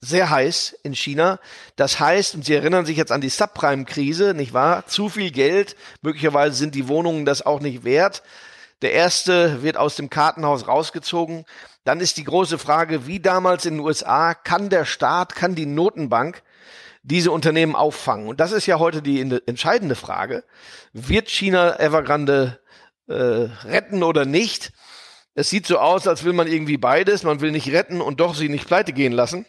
sehr 0.00 0.30
heiß 0.30 0.76
in 0.82 0.94
China. 0.94 1.38
Das 1.76 2.00
heißt, 2.00 2.34
und 2.34 2.44
Sie 2.44 2.54
erinnern 2.54 2.86
sich 2.86 2.96
jetzt 2.96 3.12
an 3.12 3.20
die 3.20 3.28
Subprime-Krise, 3.28 4.34
nicht 4.34 4.52
wahr? 4.52 4.86
Zu 4.86 5.08
viel 5.08 5.30
Geld, 5.30 5.76
möglicherweise 6.00 6.56
sind 6.56 6.74
die 6.74 6.88
Wohnungen 6.88 7.26
das 7.26 7.44
auch 7.44 7.60
nicht 7.60 7.84
wert. 7.84 8.22
Der 8.82 8.92
erste 8.92 9.62
wird 9.62 9.76
aus 9.76 9.96
dem 9.96 10.08
Kartenhaus 10.08 10.66
rausgezogen. 10.66 11.44
Dann 11.84 12.00
ist 12.00 12.16
die 12.16 12.24
große 12.24 12.58
Frage, 12.58 13.06
wie 13.06 13.20
damals 13.20 13.66
in 13.66 13.74
den 13.74 13.84
USA, 13.84 14.32
kann 14.32 14.70
der 14.70 14.86
Staat, 14.86 15.34
kann 15.34 15.54
die 15.54 15.66
Notenbank 15.66 16.42
diese 17.02 17.30
Unternehmen 17.30 17.76
auffangen? 17.76 18.26
Und 18.26 18.40
das 18.40 18.52
ist 18.52 18.66
ja 18.66 18.78
heute 18.78 19.02
die 19.02 19.20
entscheidende 19.20 19.96
Frage. 19.96 20.44
Wird 20.92 21.28
China 21.28 21.78
Evergrande 21.78 22.58
äh, 23.06 23.14
retten 23.14 24.02
oder 24.02 24.24
nicht? 24.24 24.72
Es 25.34 25.50
sieht 25.50 25.66
so 25.66 25.78
aus, 25.78 26.06
als 26.06 26.24
will 26.24 26.32
man 26.32 26.48
irgendwie 26.48 26.76
beides. 26.76 27.22
Man 27.22 27.40
will 27.40 27.52
nicht 27.52 27.72
retten 27.72 28.00
und 28.00 28.20
doch 28.20 28.34
sie 28.34 28.48
nicht 28.48 28.66
pleite 28.66 28.92
gehen 28.92 29.12
lassen. 29.12 29.46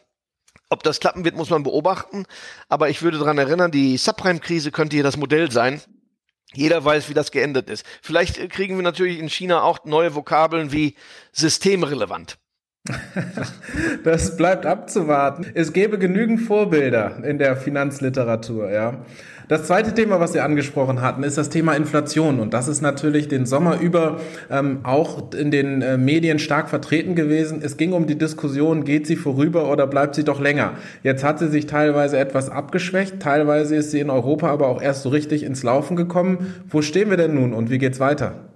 Ob 0.69 0.83
das 0.83 0.99
klappen 0.99 1.25
wird, 1.25 1.35
muss 1.35 1.49
man 1.49 1.63
beobachten. 1.63 2.25
Aber 2.69 2.89
ich 2.89 3.01
würde 3.01 3.17
daran 3.17 3.37
erinnern, 3.37 3.71
die 3.71 3.97
Subprime-Krise 3.97 4.71
könnte 4.71 4.95
hier 4.95 5.03
das 5.03 5.17
Modell 5.17 5.51
sein. 5.51 5.81
Jeder 6.53 6.83
weiß, 6.83 7.09
wie 7.09 7.13
das 7.13 7.31
geendet 7.31 7.69
ist. 7.69 7.85
Vielleicht 8.01 8.49
kriegen 8.49 8.75
wir 8.75 8.83
natürlich 8.83 9.19
in 9.19 9.29
China 9.29 9.63
auch 9.63 9.85
neue 9.85 10.15
Vokabeln 10.15 10.71
wie 10.71 10.95
systemrelevant. 11.31 12.37
Das 14.03 14.35
bleibt 14.35 14.65
abzuwarten. 14.65 15.45
Es 15.53 15.73
gäbe 15.73 15.99
genügend 15.99 16.41
Vorbilder 16.41 17.23
in 17.23 17.37
der 17.37 17.55
Finanzliteratur, 17.55 18.71
ja. 18.71 19.05
Das 19.51 19.63
zweite 19.63 19.93
Thema, 19.93 20.21
was 20.21 20.31
Sie 20.31 20.39
angesprochen 20.39 21.01
hatten, 21.01 21.23
ist 21.23 21.37
das 21.37 21.49
Thema 21.49 21.73
Inflation. 21.73 22.39
Und 22.39 22.53
das 22.53 22.69
ist 22.69 22.79
natürlich 22.79 23.27
den 23.27 23.45
Sommer 23.45 23.81
über 23.81 24.21
ähm, 24.49 24.79
auch 24.83 25.33
in 25.33 25.51
den 25.51 25.81
äh, 25.81 25.97
Medien 25.97 26.39
stark 26.39 26.69
vertreten 26.69 27.15
gewesen. 27.15 27.59
Es 27.61 27.75
ging 27.75 27.91
um 27.91 28.07
die 28.07 28.17
Diskussion, 28.17 28.85
geht 28.85 29.07
sie 29.07 29.17
vorüber 29.17 29.69
oder 29.69 29.87
bleibt 29.87 30.15
sie 30.15 30.23
doch 30.23 30.39
länger? 30.39 30.75
Jetzt 31.03 31.25
hat 31.25 31.39
sie 31.39 31.49
sich 31.49 31.65
teilweise 31.65 32.17
etwas 32.17 32.49
abgeschwächt, 32.49 33.19
teilweise 33.19 33.75
ist 33.75 33.91
sie 33.91 33.99
in 33.99 34.09
Europa 34.09 34.47
aber 34.47 34.69
auch 34.69 34.81
erst 34.81 35.01
so 35.03 35.09
richtig 35.09 35.43
ins 35.43 35.63
Laufen 35.63 35.97
gekommen. 35.97 36.53
Wo 36.69 36.81
stehen 36.81 37.09
wir 37.09 37.17
denn 37.17 37.35
nun 37.35 37.51
und 37.51 37.69
wie 37.69 37.77
geht's 37.77 37.99
weiter? 37.99 38.50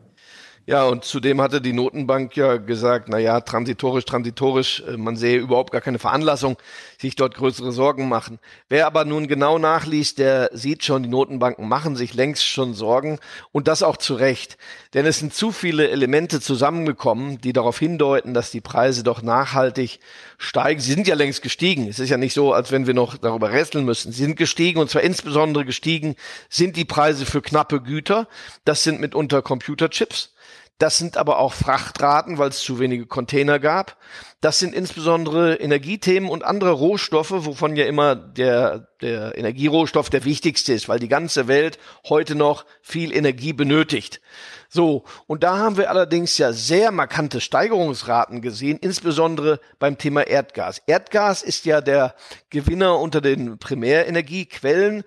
Ja, 0.67 0.86
und 0.86 1.05
zudem 1.05 1.41
hatte 1.41 1.62
die 1.62 1.74
Notenbank 1.74 2.36
ja 2.36 2.57
gesagt, 2.57 3.07
na 3.07 3.19
ja, 3.19 3.39
transitorisch, 3.41 4.03
transitorisch, 4.05 4.81
äh, 4.88 4.98
man 4.98 5.15
sehe 5.15 5.38
überhaupt 5.38 5.72
gar 5.72 5.81
keine 5.81 6.00
Veranlassung, 6.00 6.57
sich 7.00 7.15
dort 7.15 7.36
größere 7.36 7.72
Sorgen 7.72 8.10
machen. 8.10 8.39
Wer 8.67 8.88
aber 8.88 9.05
nun 9.05 9.27
genau 9.27 9.60
nachliest, 9.60 10.17
der 10.17 10.50
sieht 10.53 10.84
schon, 10.84 11.03
die 11.03 11.10
Notenbanken 11.10 11.67
machen 11.69 11.95
sich 11.95 12.15
längst 12.15 12.48
schon 12.48 12.74
Sorgen 12.74 13.19
und 13.51 13.67
das 13.67 13.84
auch 13.84 13.98
zu 13.98 14.15
Recht. 14.15 14.57
Denn 14.95 15.05
es 15.05 15.19
sind 15.19 15.36
zu 15.36 15.51
viele 15.51 15.89
Elemente 15.89 16.41
zusammengekommen, 16.41 17.39
die 17.39 17.53
darauf 17.53 17.77
hindeuten, 17.77 18.34
dass 18.34 18.50
die 18.50 18.62
Preise 18.62 19.03
doch 19.03 19.22
nachhaltig 19.22 20.00
steigen. 20.39 20.79
Sie 20.81 20.93
sind 20.93 21.07
ja 21.07 21.13
längst 21.13 21.43
gestiegen. 21.43 21.88
Es 21.88 22.00
ist 22.00 22.10
ja 22.10 22.17
nicht 22.17 22.34
so, 22.34 22.53
als 22.53 22.72
wenn 22.72 22.88
wir 22.88 22.95
noch 22.95 23.17
darüber 23.17 23.51
rätseln 23.51 23.86
müssen. 23.86 24.12
Sie 24.12 24.24
sind 24.24 24.36
gestiegen 24.36 24.79
und 24.79 24.89
zwar 24.89 25.03
insbesondere 25.03 25.63
gestiegen 25.63 26.15
sind 26.50 26.75
die 26.75 26.86
Preise 26.86 27.27
für 27.27 27.43
knappe 27.43 27.81
Güter. 27.81 28.27
Das 28.63 28.81
sind 28.81 29.00
mitunter 29.00 29.43
Computerchips. 29.43 30.31
Das 30.77 30.98
sind 30.98 31.15
aber 31.15 31.39
auch 31.39 31.53
Frachtraten, 31.53 32.38
weil 32.38 32.50
es 32.50 32.60
zu 32.60 32.79
wenige 32.79 33.05
Container 33.05 33.60
gab. 33.60 33.98
Das 34.41 34.60
sind 34.60 34.75
insbesondere 34.75 35.55
Energiethemen 35.55 36.29
und 36.29 36.44
andere 36.44 36.72
Rohstoffe, 36.72 37.32
wovon 37.32 37.77
ja 37.77 37.86
immer 37.86 38.15
der, 38.15 38.89
der 39.01 39.38
Energierohstoff 39.38 40.10
der 40.10 40.25
wichtigste 40.25 40.74
ist, 40.74 40.89
weil 40.89 41.00
die 41.00 41.08
ganze 41.08 41.48
Welt 41.48 41.79
heute 42.10 42.36
noch 42.36 42.65
viel 42.82 43.15
Energie 43.15 43.53
benötigt. 43.53 44.20
So, 44.67 45.05
und 45.27 45.44
da 45.44 45.58
haben 45.58 45.77
wir 45.77 45.89
allerdings 45.89 46.38
ja 46.38 46.51
sehr 46.51 46.91
markante 46.91 47.39
Steigerungsraten 47.39 48.41
gesehen, 48.41 48.77
insbesondere 48.77 49.62
beim 49.79 49.98
Thema 49.98 50.27
Erdgas. 50.27 50.82
Erdgas 50.86 51.41
ist 51.41 51.65
ja 51.65 51.79
der 51.79 52.15
Gewinner 52.50 53.00
unter 53.00 53.22
den 53.22 53.58
Primärenergiequellen. 53.58 55.05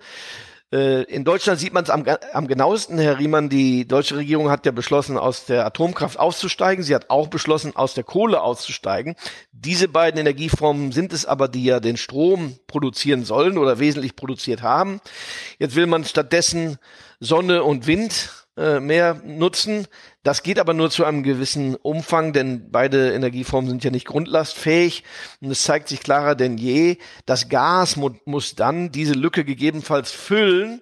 Äh, 0.71 1.03
in 1.03 1.23
Deutschland 1.23 1.59
sieht 1.59 1.73
man 1.73 1.83
es 1.83 1.89
am, 1.89 2.05
am 2.33 2.47
genauesten, 2.47 2.99
Herr 2.99 3.17
Riemann. 3.17 3.49
Die 3.49 3.87
deutsche 3.87 4.17
Regierung 4.17 4.49
hat 4.49 4.65
ja 4.65 4.71
beschlossen, 4.71 5.17
aus 5.17 5.45
der 5.45 5.65
Atomkraft 5.65 6.19
auszusteigen. 6.19 6.83
Sie 6.83 6.93
hat 6.93 7.09
auch 7.09 7.27
beschlossen, 7.27 7.75
aus 7.75 7.95
der 7.95 8.03
Kohle 8.03 8.41
auszusteigen. 8.41 9.15
Diese 9.51 9.87
beiden 9.87 10.19
Energieformen 10.19 10.91
sind 10.91 11.11
es 11.11 11.25
aber, 11.25 11.47
die 11.47 11.63
ja 11.63 11.79
den 11.79 11.97
Strom 11.97 12.59
produzieren 12.67 13.25
sollen 13.25 13.57
oder 13.57 13.79
wesentlich 13.79 14.15
produziert 14.15 14.61
haben. 14.61 15.01
Jetzt 15.57 15.75
will 15.75 15.87
man 15.87 16.05
stattdessen 16.05 16.77
Sonne 17.19 17.63
und 17.63 17.87
Wind 17.87 18.29
äh, 18.59 18.79
mehr 18.79 19.21
nutzen. 19.25 19.87
Das 20.23 20.43
geht 20.43 20.59
aber 20.59 20.73
nur 20.73 20.91
zu 20.91 21.05
einem 21.05 21.23
gewissen 21.23 21.75
Umfang, 21.75 22.33
denn 22.33 22.69
beide 22.71 23.13
Energieformen 23.13 23.69
sind 23.69 23.83
ja 23.83 23.89
nicht 23.89 24.05
grundlastfähig. 24.05 25.03
Und 25.41 25.49
es 25.49 25.63
zeigt 25.63 25.87
sich 25.87 26.01
klarer 26.01 26.35
denn 26.35 26.57
je, 26.57 26.97
das 27.25 27.49
Gas 27.49 27.95
mu 27.95 28.11
muss 28.25 28.55
dann 28.55 28.91
diese 28.91 29.13
Lücke 29.13 29.45
gegebenenfalls 29.45 30.11
füllen. 30.11 30.81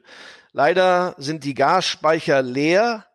Leider 0.53 1.13
sind 1.17 1.43
die 1.43 1.53
Gasspeicher 1.53 2.41
leer 2.41 3.06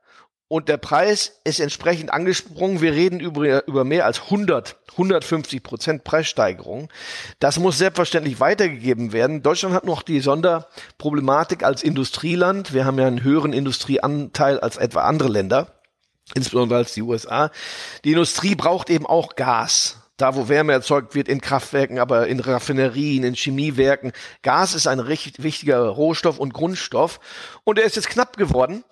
und 0.52 0.68
der 0.68 0.76
Preis 0.76 1.40
ist 1.44 1.60
entsprechend 1.60 2.12
angesprungen. 2.12 2.82
Wir 2.82 2.92
reden 2.92 3.20
über, 3.20 3.66
über 3.66 3.84
mehr 3.84 4.04
als 4.04 4.24
100, 4.24 4.76
150 4.90 5.62
Prozent 5.62 6.04
Preissteigerung. 6.04 6.90
Das 7.38 7.58
muss 7.58 7.78
selbstverständlich 7.78 8.38
weitergegeben 8.38 9.14
werden. 9.14 9.42
Deutschland 9.42 9.74
hat 9.74 9.84
noch 9.84 10.02
die 10.02 10.20
Sonderproblematik 10.20 11.62
als 11.62 11.82
Industrieland. 11.82 12.74
Wir 12.74 12.84
haben 12.84 12.98
ja 12.98 13.06
einen 13.06 13.22
höheren 13.22 13.54
Industrieanteil 13.54 14.60
als 14.60 14.76
etwa 14.76 15.04
andere 15.04 15.30
Länder, 15.30 15.68
insbesondere 16.34 16.80
als 16.80 16.92
die 16.92 17.00
USA. 17.00 17.50
Die 18.04 18.12
Industrie 18.12 18.54
braucht 18.54 18.90
eben 18.90 19.06
auch 19.06 19.36
Gas 19.36 20.02
da 20.18 20.36
wo 20.36 20.48
Wärme 20.48 20.72
erzeugt 20.72 21.16
wird 21.16 21.26
in 21.26 21.40
Kraftwerken, 21.40 21.98
aber 21.98 22.28
in 22.28 22.38
Raffinerien, 22.38 23.24
in 23.24 23.34
Chemiewerken. 23.34 24.12
Gas 24.42 24.74
ist 24.74 24.86
ein 24.86 25.00
recht 25.00 25.42
wichtiger 25.42 25.80
Rohstoff 25.80 26.38
und 26.38 26.54
Grundstoff 26.54 27.18
und 27.64 27.76
er 27.76 27.84
ist 27.84 27.96
jetzt 27.96 28.08
knapp 28.08 28.36
geworden. 28.36 28.84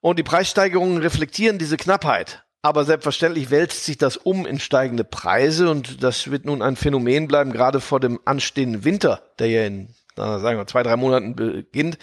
Und 0.00 0.18
die 0.18 0.22
Preissteigerungen 0.22 0.98
reflektieren 0.98 1.58
diese 1.58 1.76
Knappheit. 1.76 2.44
Aber 2.62 2.84
selbstverständlich 2.84 3.50
wälzt 3.50 3.84
sich 3.84 3.96
das 3.96 4.16
um 4.16 4.46
in 4.46 4.60
steigende 4.60 5.04
Preise 5.04 5.70
und 5.70 6.02
das 6.02 6.30
wird 6.30 6.44
nun 6.44 6.60
ein 6.60 6.76
Phänomen 6.76 7.26
bleiben, 7.26 7.52
gerade 7.52 7.80
vor 7.80 8.00
dem 8.00 8.20
anstehenden 8.26 8.84
Winter, 8.84 9.22
der 9.38 9.48
ja 9.48 9.64
in, 9.64 9.94
sagen 10.16 10.58
wir, 10.58 10.66
zwei, 10.66 10.82
drei 10.82 10.96
Monaten 10.96 11.34
beginnt. 11.34 11.96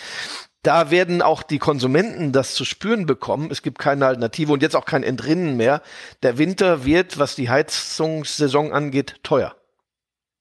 Da 0.63 0.89
werden 0.89 1.21
auch 1.21 1.43
die 1.43 1.59
Konsumenten 1.59 2.31
das 2.31 2.55
zu 2.55 2.65
spüren 2.65 3.05
bekommen. 3.05 3.49
Es 3.51 3.61
gibt 3.61 3.77
keine 3.77 4.07
Alternative 4.07 4.51
und 4.51 4.63
jetzt 4.63 4.75
auch 4.75 4.85
kein 4.85 5.03
Entrinnen 5.03 5.55
mehr. 5.55 5.83
Der 6.23 6.39
Winter 6.39 6.85
wird, 6.85 7.19
was 7.19 7.35
die 7.35 7.49
Heizungssaison 7.49 8.73
angeht, 8.73 9.17
teuer. 9.21 9.55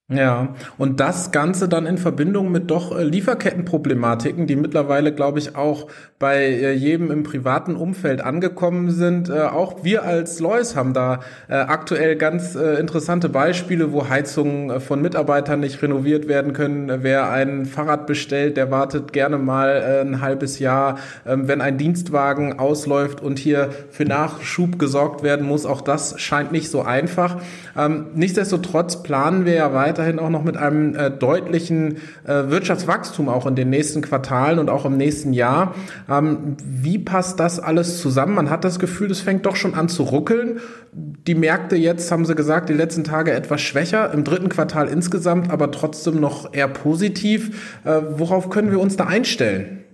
Ja, 0.09 0.55
und 0.79 1.01
das 1.01 1.33
Ganze 1.33 1.69
dann 1.69 1.85
in 1.85 1.99
Verbindung 1.99 2.53
mit 2.53 2.71
doch 2.71 2.97
äh, 2.97 3.03
Lieferkettenproblematiken, 3.03 4.47
die 4.47 4.55
mittlerweile, 4.55 5.13
glaube 5.13 5.41
ich, 5.41 5.57
auch 5.57 5.89
bei 6.21 6.45
äh, 6.45 6.73
jedem 6.75 7.11
im 7.11 7.25
privaten 7.25 7.75
Umfeld 7.75 8.21
angekommen 8.21 8.93
sind. 8.93 9.29
Äh, 9.29 9.41
auch 9.41 9.83
wir 9.83 10.05
als 10.05 10.39
Lois 10.39 10.77
haben 10.77 10.93
da 10.93 11.21
aktuell 11.49 12.17
ganz 12.17 12.55
interessante 12.55 13.29
Beispiele, 13.29 13.93
wo 13.93 14.09
Heizungen 14.09 14.81
von 14.81 15.01
Mitarbeitern 15.01 15.61
nicht 15.61 15.81
renoviert 15.83 16.29
werden 16.29 16.53
können. 16.53 17.03
Wer 17.03 17.31
ein 17.31 17.67
Fahrrad 17.67 18.07
bestellt, 18.07 18.57
der 18.57 18.71
wartet 18.71 19.13
gerne 19.13 19.39
mal 19.39 20.03
ein 20.03 20.21
halbes 20.21 20.59
Jahr. 20.59 20.99
Ähm, 21.27 21.49
wenn 21.49 21.61
ein 21.61 21.79
Dienstwagen 21.79 22.59
ausläuft 22.59 23.21
und 23.21 23.39
hier 23.39 23.71
für 23.91 24.05
Nachschub 24.05 24.79
gesorgt 24.79 25.23
werden 25.23 25.47
muss, 25.47 25.67
auch 25.67 25.81
das 25.81 26.21
scheint 26.21 26.53
nicht 26.53 26.71
so 26.71 26.83
einfach. 26.83 27.37
Ähm, 27.77 28.07
nichtsdestotrotz 28.15 29.03
planen 29.03 29.45
wir 29.45 29.55
ja 29.55 29.75
weiter 29.75 29.96
weiterhin 29.97 30.19
auch 30.19 30.29
noch 30.29 30.45
mit 30.45 30.57
einem 30.57 30.95
äh, 30.95 31.11
deutlichen 31.11 31.97
äh, 32.25 32.49
Wirtschaftswachstum 32.49 33.29
auch 33.29 33.47
in 33.47 33.57
den 33.57 33.71
nächsten 33.71 34.03
Quartalen 34.03 34.59
und 34.59 34.69
auch 34.69 34.85
im 34.85 34.97
nächsten 34.97 35.33
Jahr. 35.33 35.75
Ähm, 36.09 36.57
wie 36.63 36.99
passt 36.99 37.41
das 37.41 37.59
alles 37.59 38.01
zusammen? 38.01 38.35
Man 38.35 38.51
hat 38.51 38.65
das 38.65 38.79
Gefühl, 38.79 39.11
es 39.11 39.21
fängt 39.21 39.47
doch 39.47 39.57
schon 39.57 39.75
an 39.75 39.89
zu 39.89 40.03
ruckeln. 40.03 40.61
Die 40.93 41.35
Märkte 41.35 41.77
jetzt, 41.77 42.13
haben 42.13 42.27
Sie 42.27 42.35
gesagt, 42.35 42.69
die 42.69 42.75
letzten 42.75 43.05
Tage 43.05 43.33
etwas 43.33 43.63
schwächer, 43.63 44.13
im 44.13 44.25
dritten 44.25 44.51
Quartal 44.51 44.89
insgesamt, 44.89 45.51
aber 45.51 45.71
trotzdem 45.71 46.21
noch 46.21 46.53
eher 46.53 46.69
positiv. 46.69 47.81
Äh, 47.85 48.01
worauf 48.11 48.51
können 48.51 48.71
wir 48.71 48.81
uns 48.81 48.97
da 48.97 49.07
einstellen? 49.07 49.85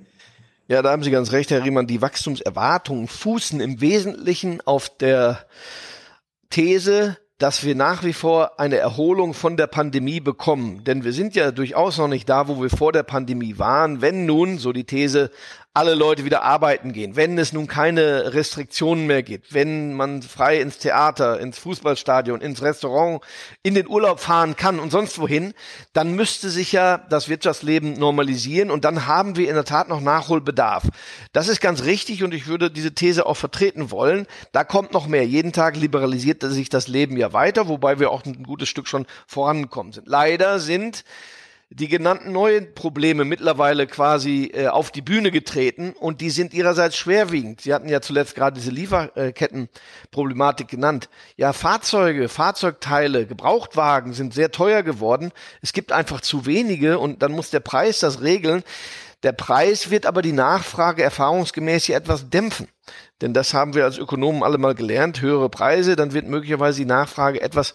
Ja, 0.66 0.82
da 0.82 0.90
haben 0.90 1.02
Sie 1.02 1.10
ganz 1.10 1.32
recht, 1.32 1.50
Herr 1.50 1.64
Riemann. 1.64 1.86
Die 1.86 2.02
Wachstumserwartungen 2.02 3.06
fußen 3.06 3.60
im 3.60 3.80
Wesentlichen 3.80 4.60
auf 4.64 4.88
der 4.96 5.38
These, 6.50 7.16
dass 7.42 7.64
wir 7.64 7.74
nach 7.74 8.04
wie 8.04 8.12
vor 8.12 8.60
eine 8.60 8.76
Erholung 8.76 9.34
von 9.34 9.56
der 9.56 9.66
Pandemie 9.66 10.20
bekommen. 10.20 10.84
Denn 10.84 11.02
wir 11.02 11.12
sind 11.12 11.34
ja 11.34 11.50
durchaus 11.50 11.98
noch 11.98 12.06
nicht 12.06 12.28
da, 12.28 12.46
wo 12.46 12.62
wir 12.62 12.70
vor 12.70 12.92
der 12.92 13.02
Pandemie 13.02 13.58
waren. 13.58 14.00
Wenn 14.00 14.26
nun, 14.26 14.58
so 14.58 14.72
die 14.72 14.84
These, 14.84 15.28
alle 15.74 15.94
Leute 15.94 16.26
wieder 16.26 16.42
arbeiten 16.42 16.92
gehen, 16.92 17.16
wenn 17.16 17.38
es 17.38 17.54
nun 17.54 17.66
keine 17.66 18.34
Restriktionen 18.34 19.06
mehr 19.06 19.22
gibt, 19.22 19.54
wenn 19.54 19.94
man 19.94 20.20
frei 20.20 20.60
ins 20.60 20.76
Theater, 20.76 21.40
ins 21.40 21.58
Fußballstadion, 21.58 22.42
ins 22.42 22.60
Restaurant, 22.60 23.22
in 23.62 23.74
den 23.74 23.88
Urlaub 23.88 24.20
fahren 24.20 24.54
kann 24.54 24.78
und 24.78 24.90
sonst 24.90 25.18
wohin, 25.18 25.54
dann 25.94 26.14
müsste 26.14 26.50
sich 26.50 26.72
ja 26.72 26.98
das 26.98 27.30
Wirtschaftsleben 27.30 27.94
normalisieren 27.94 28.70
und 28.70 28.84
dann 28.84 29.06
haben 29.06 29.36
wir 29.36 29.48
in 29.48 29.54
der 29.54 29.64
Tat 29.64 29.88
noch 29.88 30.02
Nachholbedarf. 30.02 30.88
Das 31.32 31.48
ist 31.48 31.62
ganz 31.62 31.84
richtig 31.84 32.22
und 32.22 32.34
ich 32.34 32.46
würde 32.46 32.70
diese 32.70 32.92
These 32.92 33.24
auch 33.24 33.38
vertreten 33.38 33.90
wollen. 33.90 34.26
Da 34.52 34.64
kommt 34.64 34.92
noch 34.92 35.06
mehr. 35.06 35.26
Jeden 35.26 35.52
Tag 35.52 35.76
liberalisiert 35.76 36.42
sich 36.42 36.68
das 36.68 36.86
Leben 36.86 37.16
ja 37.16 37.32
weiter, 37.32 37.66
wobei 37.68 37.98
wir 37.98 38.10
auch 38.10 38.26
ein 38.26 38.42
gutes 38.42 38.68
Stück 38.68 38.88
schon 38.88 39.06
vorangekommen 39.26 39.94
sind. 39.94 40.06
Leider 40.06 40.58
sind 40.58 41.04
die 41.74 41.88
genannten 41.88 42.32
neuen 42.32 42.74
Probleme 42.74 43.24
mittlerweile 43.24 43.86
quasi 43.86 44.50
äh, 44.52 44.68
auf 44.68 44.90
die 44.90 45.02
Bühne 45.02 45.30
getreten 45.30 45.94
und 45.98 46.20
die 46.20 46.30
sind 46.30 46.52
ihrerseits 46.52 46.96
schwerwiegend. 46.96 47.62
Sie 47.62 47.72
hatten 47.72 47.88
ja 47.88 48.00
zuletzt 48.00 48.34
gerade 48.34 48.58
diese 48.58 48.70
Lieferkettenproblematik 48.70 50.68
genannt. 50.68 51.08
Ja, 51.36 51.52
Fahrzeuge, 51.52 52.28
Fahrzeugteile, 52.28 53.26
Gebrauchtwagen 53.26 54.12
sind 54.12 54.34
sehr 54.34 54.50
teuer 54.50 54.82
geworden. 54.82 55.32
Es 55.62 55.72
gibt 55.72 55.92
einfach 55.92 56.20
zu 56.20 56.46
wenige 56.46 56.98
und 56.98 57.22
dann 57.22 57.32
muss 57.32 57.50
der 57.50 57.60
Preis 57.60 58.00
das 58.00 58.20
regeln. 58.20 58.62
Der 59.22 59.32
Preis 59.32 59.90
wird 59.90 60.04
aber 60.04 60.20
die 60.20 60.32
Nachfrage 60.32 61.02
erfahrungsgemäß 61.02 61.84
hier 61.84 61.96
etwas 61.96 62.28
dämpfen. 62.28 62.68
Denn 63.22 63.32
das 63.32 63.54
haben 63.54 63.74
wir 63.74 63.84
als 63.84 63.98
Ökonomen 63.98 64.42
alle 64.42 64.58
mal 64.58 64.74
gelernt. 64.74 65.22
Höhere 65.22 65.48
Preise, 65.48 65.96
dann 65.96 66.12
wird 66.12 66.26
möglicherweise 66.26 66.80
die 66.80 66.86
Nachfrage 66.86 67.40
etwas 67.40 67.74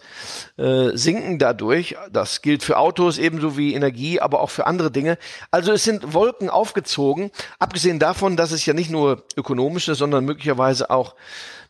äh, 0.58 0.90
sinken 0.92 1.38
dadurch. 1.38 1.96
Das 2.12 2.42
gilt 2.42 2.62
für 2.62 2.76
Autos 2.76 3.18
ebenso 3.18 3.56
wie 3.56 3.74
Energie, 3.74 4.20
aber 4.20 4.40
auch 4.40 4.50
für 4.50 4.66
andere 4.66 4.90
Dinge. 4.90 5.18
Also 5.50 5.72
es 5.72 5.84
sind 5.84 6.12
Wolken 6.12 6.50
aufgezogen, 6.50 7.30
abgesehen 7.58 7.98
davon, 7.98 8.36
dass 8.36 8.52
es 8.52 8.64
ja 8.66 8.74
nicht 8.74 8.90
nur 8.90 9.24
ökonomische, 9.36 9.94
sondern 9.94 10.24
möglicherweise 10.24 10.90
auch 10.90 11.14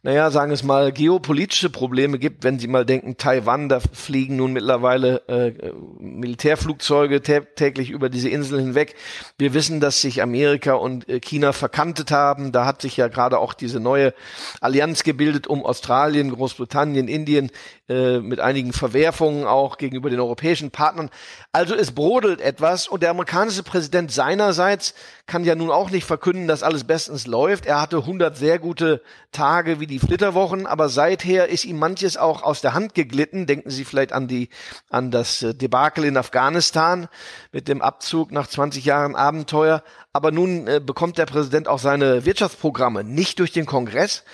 naja, 0.02 0.30
sagen 0.30 0.52
es 0.52 0.62
mal, 0.62 0.92
geopolitische 0.92 1.70
Probleme 1.70 2.20
gibt, 2.20 2.44
wenn 2.44 2.60
Sie 2.60 2.68
mal 2.68 2.86
denken, 2.86 3.16
Taiwan, 3.16 3.68
da 3.68 3.80
fliegen 3.80 4.36
nun 4.36 4.52
mittlerweile 4.52 5.26
äh, 5.28 5.72
Militärflugzeuge 5.98 7.20
täglich 7.20 7.90
über 7.90 8.08
diese 8.08 8.28
Insel 8.28 8.60
hinweg. 8.60 8.94
Wir 9.38 9.54
wissen, 9.54 9.80
dass 9.80 10.00
sich 10.00 10.22
Amerika 10.22 10.74
und 10.74 11.08
äh, 11.08 11.18
China 11.18 11.52
verkantet 11.52 12.12
haben. 12.12 12.52
Da 12.52 12.64
hat 12.64 12.80
sich 12.80 12.96
ja 12.96 13.08
gerade 13.08 13.38
auch 13.38 13.54
diese 13.54 13.80
neue 13.80 14.14
Allianz 14.60 15.02
gebildet 15.02 15.48
um 15.48 15.64
Australien, 15.64 16.30
Großbritannien, 16.30 17.08
Indien 17.08 17.50
äh, 17.88 18.20
mit 18.20 18.38
einigen 18.38 18.72
Verwerfungen 18.72 19.46
auch 19.46 19.78
gegenüber 19.78 20.10
den 20.10 20.20
europäischen 20.20 20.70
Partnern. 20.70 21.10
Also 21.50 21.74
es 21.74 21.90
brodelt 21.90 22.40
etwas 22.40 22.86
und 22.86 23.02
der 23.02 23.10
amerikanische 23.10 23.64
Präsident 23.64 24.12
seinerseits 24.12 24.94
kann 25.26 25.44
ja 25.44 25.56
nun 25.56 25.70
auch 25.70 25.90
nicht 25.90 26.04
verkünden, 26.04 26.46
dass 26.46 26.62
alles 26.62 26.84
bestens 26.84 27.26
läuft. 27.26 27.66
Er 27.66 27.80
hatte 27.80 27.96
100 27.96 28.36
sehr 28.36 28.60
gute 28.60 29.02
Tage 29.32 29.80
wie 29.80 29.87
die 29.88 29.98
Flitterwochen, 29.98 30.66
aber 30.66 30.88
seither 30.88 31.48
ist 31.48 31.64
ihm 31.64 31.78
manches 31.78 32.16
auch 32.16 32.42
aus 32.42 32.60
der 32.60 32.74
Hand 32.74 32.94
geglitten. 32.94 33.46
Denken 33.46 33.70
Sie 33.70 33.84
vielleicht 33.84 34.12
an 34.12 34.28
die, 34.28 34.50
an 34.90 35.10
das 35.10 35.42
äh, 35.42 35.54
Debakel 35.54 36.04
in 36.04 36.16
Afghanistan 36.16 37.08
mit 37.52 37.66
dem 37.68 37.82
Abzug 37.82 38.30
nach 38.30 38.46
20 38.46 38.84
Jahren 38.84 39.16
Abenteuer. 39.16 39.82
Aber 40.12 40.30
nun 40.30 40.66
äh, 40.66 40.80
bekommt 40.84 41.18
der 41.18 41.26
Präsident 41.26 41.66
auch 41.68 41.78
seine 41.78 42.24
Wirtschaftsprogramme 42.24 43.02
nicht 43.02 43.38
durch 43.38 43.50
den 43.50 43.66
Kongress, 43.66 44.24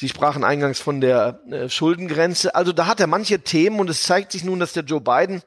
Sie 0.00 0.08
sprachen 0.08 0.44
eingangs 0.44 0.80
von 0.80 1.02
der 1.02 1.42
äh, 1.50 1.68
Schuldengrenze. 1.68 2.54
Also 2.54 2.72
da 2.72 2.86
hat 2.86 3.00
er 3.00 3.06
manche 3.06 3.40
Themen 3.40 3.80
und 3.80 3.90
es 3.90 4.02
zeigt 4.04 4.32
sich 4.32 4.44
nun, 4.44 4.58
dass 4.58 4.72
der 4.72 4.82
Joe 4.82 5.02
Biden 5.02 5.42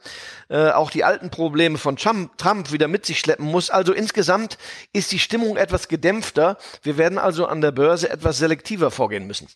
äh, 0.48 0.69
auch 0.69 0.91
die 0.91 1.03
alten 1.03 1.31
Probleme 1.31 1.79
von 1.79 1.95
Trump, 1.98 2.38
Trump 2.38 2.72
wieder 2.72 2.88
mit 2.88 3.03
sich 3.03 3.17
schleppen 3.17 3.48
muss. 3.48 3.72
Also 3.72 3.93
insgesamt 3.93 4.60
ist 4.91 5.12
die 5.12 5.17
Stimmung 5.17 5.57
etwas 5.57 5.88
gedämpfter. 5.88 6.60
Wir 6.83 7.00
werden 7.00 7.17
also 7.17 7.48
an 7.48 7.62
der 7.62 7.72
Börse 7.72 8.12
etwas 8.12 8.38
selektiver 8.38 8.91
vorgehen 8.91 9.25
müssen. 9.25 9.48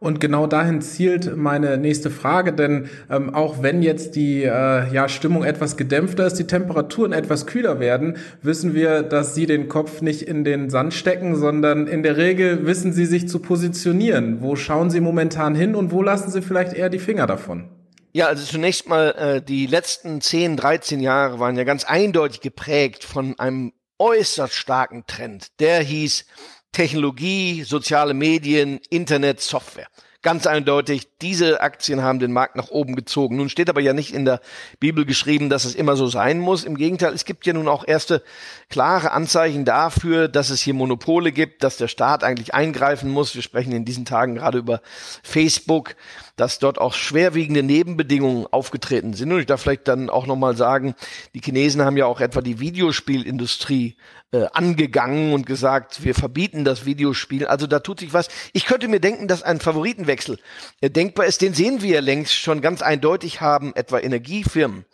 Und 0.00 0.18
genau 0.18 0.46
dahin 0.46 0.80
zielt 0.80 1.36
meine 1.36 1.76
nächste 1.76 2.08
Frage, 2.08 2.54
denn 2.54 2.88
ähm, 3.10 3.34
auch 3.34 3.62
wenn 3.62 3.82
jetzt 3.82 4.16
die 4.16 4.42
äh, 4.44 4.90
ja, 4.90 5.10
Stimmung 5.10 5.44
etwas 5.44 5.76
gedämpfter 5.76 6.26
ist, 6.26 6.38
die 6.38 6.46
Temperaturen 6.46 7.12
etwas 7.12 7.46
kühler 7.46 7.80
werden, 7.80 8.16
wissen 8.40 8.72
wir, 8.72 9.02
dass 9.02 9.34
Sie 9.34 9.44
den 9.44 9.68
Kopf 9.68 10.00
nicht 10.00 10.22
in 10.22 10.42
den 10.42 10.70
Sand 10.70 10.94
stecken, 10.94 11.36
sondern 11.36 11.86
in 11.86 12.02
der 12.02 12.16
Regel 12.16 12.64
wissen 12.64 12.94
Sie 12.94 13.04
sich 13.04 13.28
zu 13.28 13.40
positionieren. 13.40 14.38
Wo 14.40 14.56
schauen 14.56 14.88
Sie 14.88 15.00
momentan 15.00 15.54
hin 15.54 15.74
und 15.74 15.92
wo 15.92 16.00
lassen 16.00 16.30
Sie 16.30 16.40
vielleicht 16.40 16.72
eher 16.72 16.88
die 16.88 16.98
Finger 16.98 17.26
davon? 17.26 17.68
Ja, 18.12 18.26
also 18.26 18.42
zunächst 18.42 18.88
mal, 18.88 19.10
äh, 19.10 19.42
die 19.42 19.66
letzten 19.66 20.22
10, 20.22 20.56
13 20.56 21.00
Jahre 21.00 21.40
waren 21.40 21.58
ja 21.58 21.64
ganz 21.64 21.84
eindeutig 21.84 22.40
geprägt 22.40 23.04
von 23.04 23.38
einem 23.38 23.74
äußerst 23.98 24.54
starken 24.54 25.04
Trend. 25.06 25.48
Der 25.60 25.80
hieß, 25.80 26.24
Technologie, 26.72 27.62
soziale 27.64 28.14
Medien, 28.14 28.80
Internet, 28.90 29.40
Software. 29.40 29.88
Ganz 30.22 30.46
eindeutig, 30.46 31.08
diese 31.22 31.62
Aktien 31.62 32.02
haben 32.02 32.18
den 32.18 32.30
Markt 32.30 32.54
nach 32.54 32.68
oben 32.68 32.94
gezogen. 32.94 33.36
Nun 33.36 33.48
steht 33.48 33.70
aber 33.70 33.80
ja 33.80 33.94
nicht 33.94 34.12
in 34.12 34.26
der 34.26 34.42
Bibel 34.78 35.06
geschrieben, 35.06 35.48
dass 35.48 35.64
es 35.64 35.74
immer 35.74 35.96
so 35.96 36.08
sein 36.08 36.38
muss. 36.38 36.64
Im 36.64 36.76
Gegenteil, 36.76 37.14
es 37.14 37.24
gibt 37.24 37.46
ja 37.46 37.54
nun 37.54 37.68
auch 37.68 37.88
erste 37.88 38.22
klare 38.68 39.12
Anzeichen 39.12 39.64
dafür, 39.64 40.28
dass 40.28 40.50
es 40.50 40.60
hier 40.60 40.74
Monopole 40.74 41.32
gibt, 41.32 41.64
dass 41.64 41.78
der 41.78 41.88
Staat 41.88 42.22
eigentlich 42.22 42.52
eingreifen 42.52 43.10
muss. 43.10 43.34
Wir 43.34 43.40
sprechen 43.40 43.72
in 43.72 43.86
diesen 43.86 44.04
Tagen 44.04 44.34
gerade 44.34 44.58
über 44.58 44.82
Facebook, 45.22 45.96
dass 46.40 46.58
dort 46.58 46.78
auch 46.78 46.94
schwerwiegende 46.94 47.62
Nebenbedingungen 47.62 48.46
aufgetreten 48.50 49.12
sind. 49.12 49.30
Und 49.30 49.40
ich 49.40 49.46
darf 49.46 49.60
vielleicht 49.60 49.86
dann 49.88 50.08
auch 50.08 50.26
nochmal 50.26 50.56
sagen, 50.56 50.94
die 51.34 51.40
Chinesen 51.40 51.82
haben 51.82 51.98
ja 51.98 52.06
auch 52.06 52.22
etwa 52.22 52.40
die 52.40 52.60
Videospielindustrie 52.60 53.96
äh, 54.32 54.46
angegangen 54.54 55.34
und 55.34 55.44
gesagt, 55.44 56.02
wir 56.02 56.14
verbieten 56.14 56.64
das 56.64 56.86
Videospiel. 56.86 57.46
Also 57.46 57.66
da 57.66 57.80
tut 57.80 58.00
sich 58.00 58.14
was. 58.14 58.28
Ich 58.54 58.64
könnte 58.64 58.88
mir 58.88 59.00
denken, 59.00 59.28
dass 59.28 59.42
ein 59.42 59.60
Favoritenwechsel 59.60 60.38
äh, 60.80 60.88
denkbar 60.88 61.26
ist. 61.26 61.42
Den 61.42 61.52
sehen 61.52 61.82
wir 61.82 61.90
ja 61.90 62.00
längst 62.00 62.32
schon 62.32 62.62
ganz 62.62 62.80
eindeutig 62.80 63.42
haben, 63.42 63.76
etwa 63.76 63.98
Energiefirmen 63.98 64.86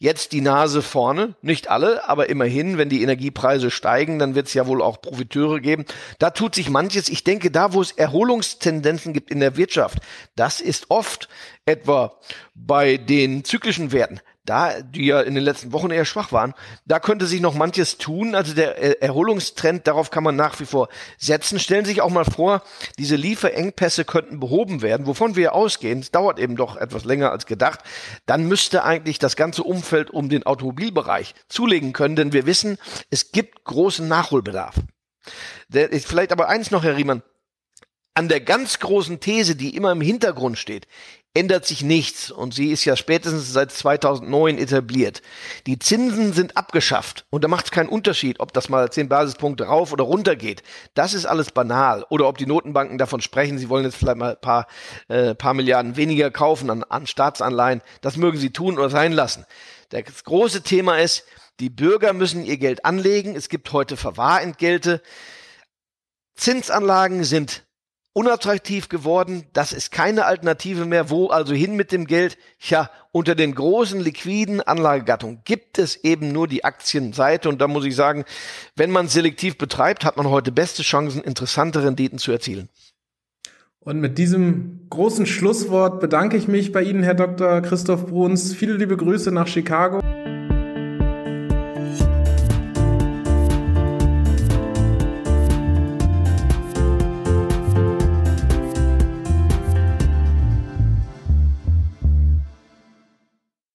jetzt 0.00 0.32
die 0.32 0.40
Nase 0.40 0.82
vorne. 0.82 1.34
Nicht 1.42 1.68
alle, 1.68 2.08
aber 2.08 2.28
immerhin, 2.28 2.78
wenn 2.78 2.88
die 2.88 3.02
Energiepreise 3.02 3.70
steigen, 3.70 4.18
dann 4.18 4.34
wird 4.34 4.48
es 4.48 4.54
ja 4.54 4.66
wohl 4.66 4.82
auch 4.82 5.00
Profiteure 5.00 5.60
geben. 5.60 5.84
Da 6.18 6.30
tut 6.30 6.54
sich 6.56 6.70
manches. 6.70 7.08
Ich 7.08 7.22
denke, 7.22 7.50
da, 7.50 7.74
wo 7.74 7.82
es 7.82 7.92
Erholungstendenzen 7.92 9.12
gibt 9.12 9.30
in 9.30 9.40
der 9.40 9.56
Wirtschaft, 9.56 9.98
das 10.34 10.60
ist 10.60 10.86
oft 10.88 11.28
etwa 11.66 12.18
bei 12.54 12.96
den 12.96 13.44
zyklischen 13.44 13.92
Werten 13.92 14.20
da, 14.44 14.80
die 14.80 15.06
ja 15.06 15.20
in 15.20 15.34
den 15.34 15.44
letzten 15.44 15.72
Wochen 15.72 15.90
eher 15.90 16.04
schwach 16.04 16.32
waren, 16.32 16.54
da 16.86 16.98
könnte 16.98 17.26
sich 17.26 17.40
noch 17.40 17.54
manches 17.54 17.98
tun. 17.98 18.34
Also 18.34 18.54
der 18.54 19.02
Erholungstrend, 19.02 19.86
darauf 19.86 20.10
kann 20.10 20.24
man 20.24 20.36
nach 20.36 20.58
wie 20.60 20.66
vor 20.66 20.88
setzen. 21.18 21.58
Stellen 21.58 21.84
Sie 21.84 21.92
sich 21.92 22.00
auch 22.00 22.10
mal 22.10 22.24
vor, 22.24 22.62
diese 22.98 23.16
Lieferengpässe 23.16 24.04
könnten 24.04 24.40
behoben 24.40 24.82
werden, 24.82 25.06
wovon 25.06 25.36
wir 25.36 25.54
ausgehen. 25.54 26.00
Es 26.00 26.10
dauert 26.10 26.38
eben 26.38 26.56
doch 26.56 26.76
etwas 26.76 27.04
länger 27.04 27.30
als 27.30 27.46
gedacht. 27.46 27.80
Dann 28.26 28.48
müsste 28.48 28.84
eigentlich 28.84 29.18
das 29.18 29.36
ganze 29.36 29.62
Umfeld 29.62 30.10
um 30.10 30.28
den 30.28 30.44
Automobilbereich 30.44 31.34
zulegen 31.48 31.92
können, 31.92 32.16
denn 32.16 32.32
wir 32.32 32.46
wissen, 32.46 32.78
es 33.10 33.32
gibt 33.32 33.64
großen 33.64 34.08
Nachholbedarf. 34.08 34.76
Der 35.68 35.90
vielleicht 36.00 36.32
aber 36.32 36.48
eins 36.48 36.70
noch, 36.70 36.82
Herr 36.82 36.96
Riemann. 36.96 37.22
An 38.14 38.28
der 38.28 38.40
ganz 38.40 38.80
großen 38.80 39.20
These, 39.20 39.54
die 39.54 39.76
immer 39.76 39.92
im 39.92 40.00
Hintergrund 40.00 40.58
steht, 40.58 40.88
ändert 41.32 41.64
sich 41.64 41.82
nichts 41.82 42.30
und 42.32 42.54
sie 42.54 42.70
ist 42.70 42.84
ja 42.84 42.96
spätestens 42.96 43.52
seit 43.52 43.70
2009 43.70 44.58
etabliert. 44.58 45.22
Die 45.66 45.78
Zinsen 45.78 46.32
sind 46.32 46.56
abgeschafft 46.56 47.24
und 47.30 47.44
da 47.44 47.48
macht 47.48 47.66
es 47.66 47.70
keinen 47.70 47.88
Unterschied, 47.88 48.40
ob 48.40 48.52
das 48.52 48.68
mal 48.68 48.90
10 48.90 49.08
Basispunkte 49.08 49.64
rauf 49.64 49.92
oder 49.92 50.02
runter 50.02 50.34
geht. 50.34 50.64
Das 50.94 51.14
ist 51.14 51.26
alles 51.26 51.52
banal. 51.52 52.04
Oder 52.10 52.26
ob 52.26 52.38
die 52.38 52.46
Notenbanken 52.46 52.98
davon 52.98 53.20
sprechen, 53.20 53.58
sie 53.58 53.68
wollen 53.68 53.84
jetzt 53.84 53.96
vielleicht 53.96 54.16
mal 54.16 54.32
ein 54.32 54.40
paar, 54.40 54.66
äh, 55.08 55.36
paar 55.36 55.54
Milliarden 55.54 55.96
weniger 55.96 56.32
kaufen 56.32 56.68
an, 56.68 56.82
an 56.82 57.06
Staatsanleihen. 57.06 57.82
Das 58.00 58.16
mögen 58.16 58.38
sie 58.38 58.50
tun 58.50 58.76
oder 58.76 58.90
sein 58.90 59.12
lassen. 59.12 59.46
Das 59.90 60.24
große 60.24 60.62
Thema 60.62 60.98
ist, 60.98 61.24
die 61.60 61.70
Bürger 61.70 62.12
müssen 62.12 62.44
ihr 62.44 62.56
Geld 62.56 62.84
anlegen. 62.84 63.36
Es 63.36 63.48
gibt 63.48 63.72
heute 63.72 63.96
Verwahrentgelte. 63.96 65.00
Zinsanlagen 66.34 67.22
sind 67.22 67.64
unattraktiv 68.12 68.88
geworden. 68.88 69.44
Das 69.52 69.72
ist 69.72 69.92
keine 69.92 70.24
Alternative 70.26 70.84
mehr. 70.84 71.10
Wo 71.10 71.28
also 71.28 71.54
hin 71.54 71.76
mit 71.76 71.92
dem 71.92 72.06
Geld? 72.06 72.38
Tja, 72.58 72.90
unter 73.12 73.34
den 73.34 73.54
großen 73.54 74.00
liquiden 74.00 74.60
Anlagegattungen 74.60 75.42
gibt 75.44 75.78
es 75.78 75.96
eben 76.04 76.32
nur 76.32 76.48
die 76.48 76.64
Aktienseite. 76.64 77.48
Und 77.48 77.60
da 77.60 77.68
muss 77.68 77.84
ich 77.84 77.94
sagen, 77.94 78.24
wenn 78.76 78.90
man 78.90 79.08
selektiv 79.08 79.58
betreibt, 79.58 80.04
hat 80.04 80.16
man 80.16 80.28
heute 80.28 80.52
beste 80.52 80.82
Chancen, 80.82 81.22
interessante 81.22 81.82
Renditen 81.82 82.18
zu 82.18 82.32
erzielen. 82.32 82.68
Und 83.82 84.00
mit 84.00 84.18
diesem 84.18 84.86
großen 84.90 85.24
Schlusswort 85.24 86.00
bedanke 86.00 86.36
ich 86.36 86.48
mich 86.48 86.70
bei 86.70 86.82
Ihnen, 86.82 87.02
Herr 87.02 87.14
Dr. 87.14 87.62
Christoph 87.62 88.06
Bruns. 88.06 88.52
Viele 88.52 88.74
liebe 88.74 88.96
Grüße 88.96 89.32
nach 89.32 89.46
Chicago. 89.46 90.00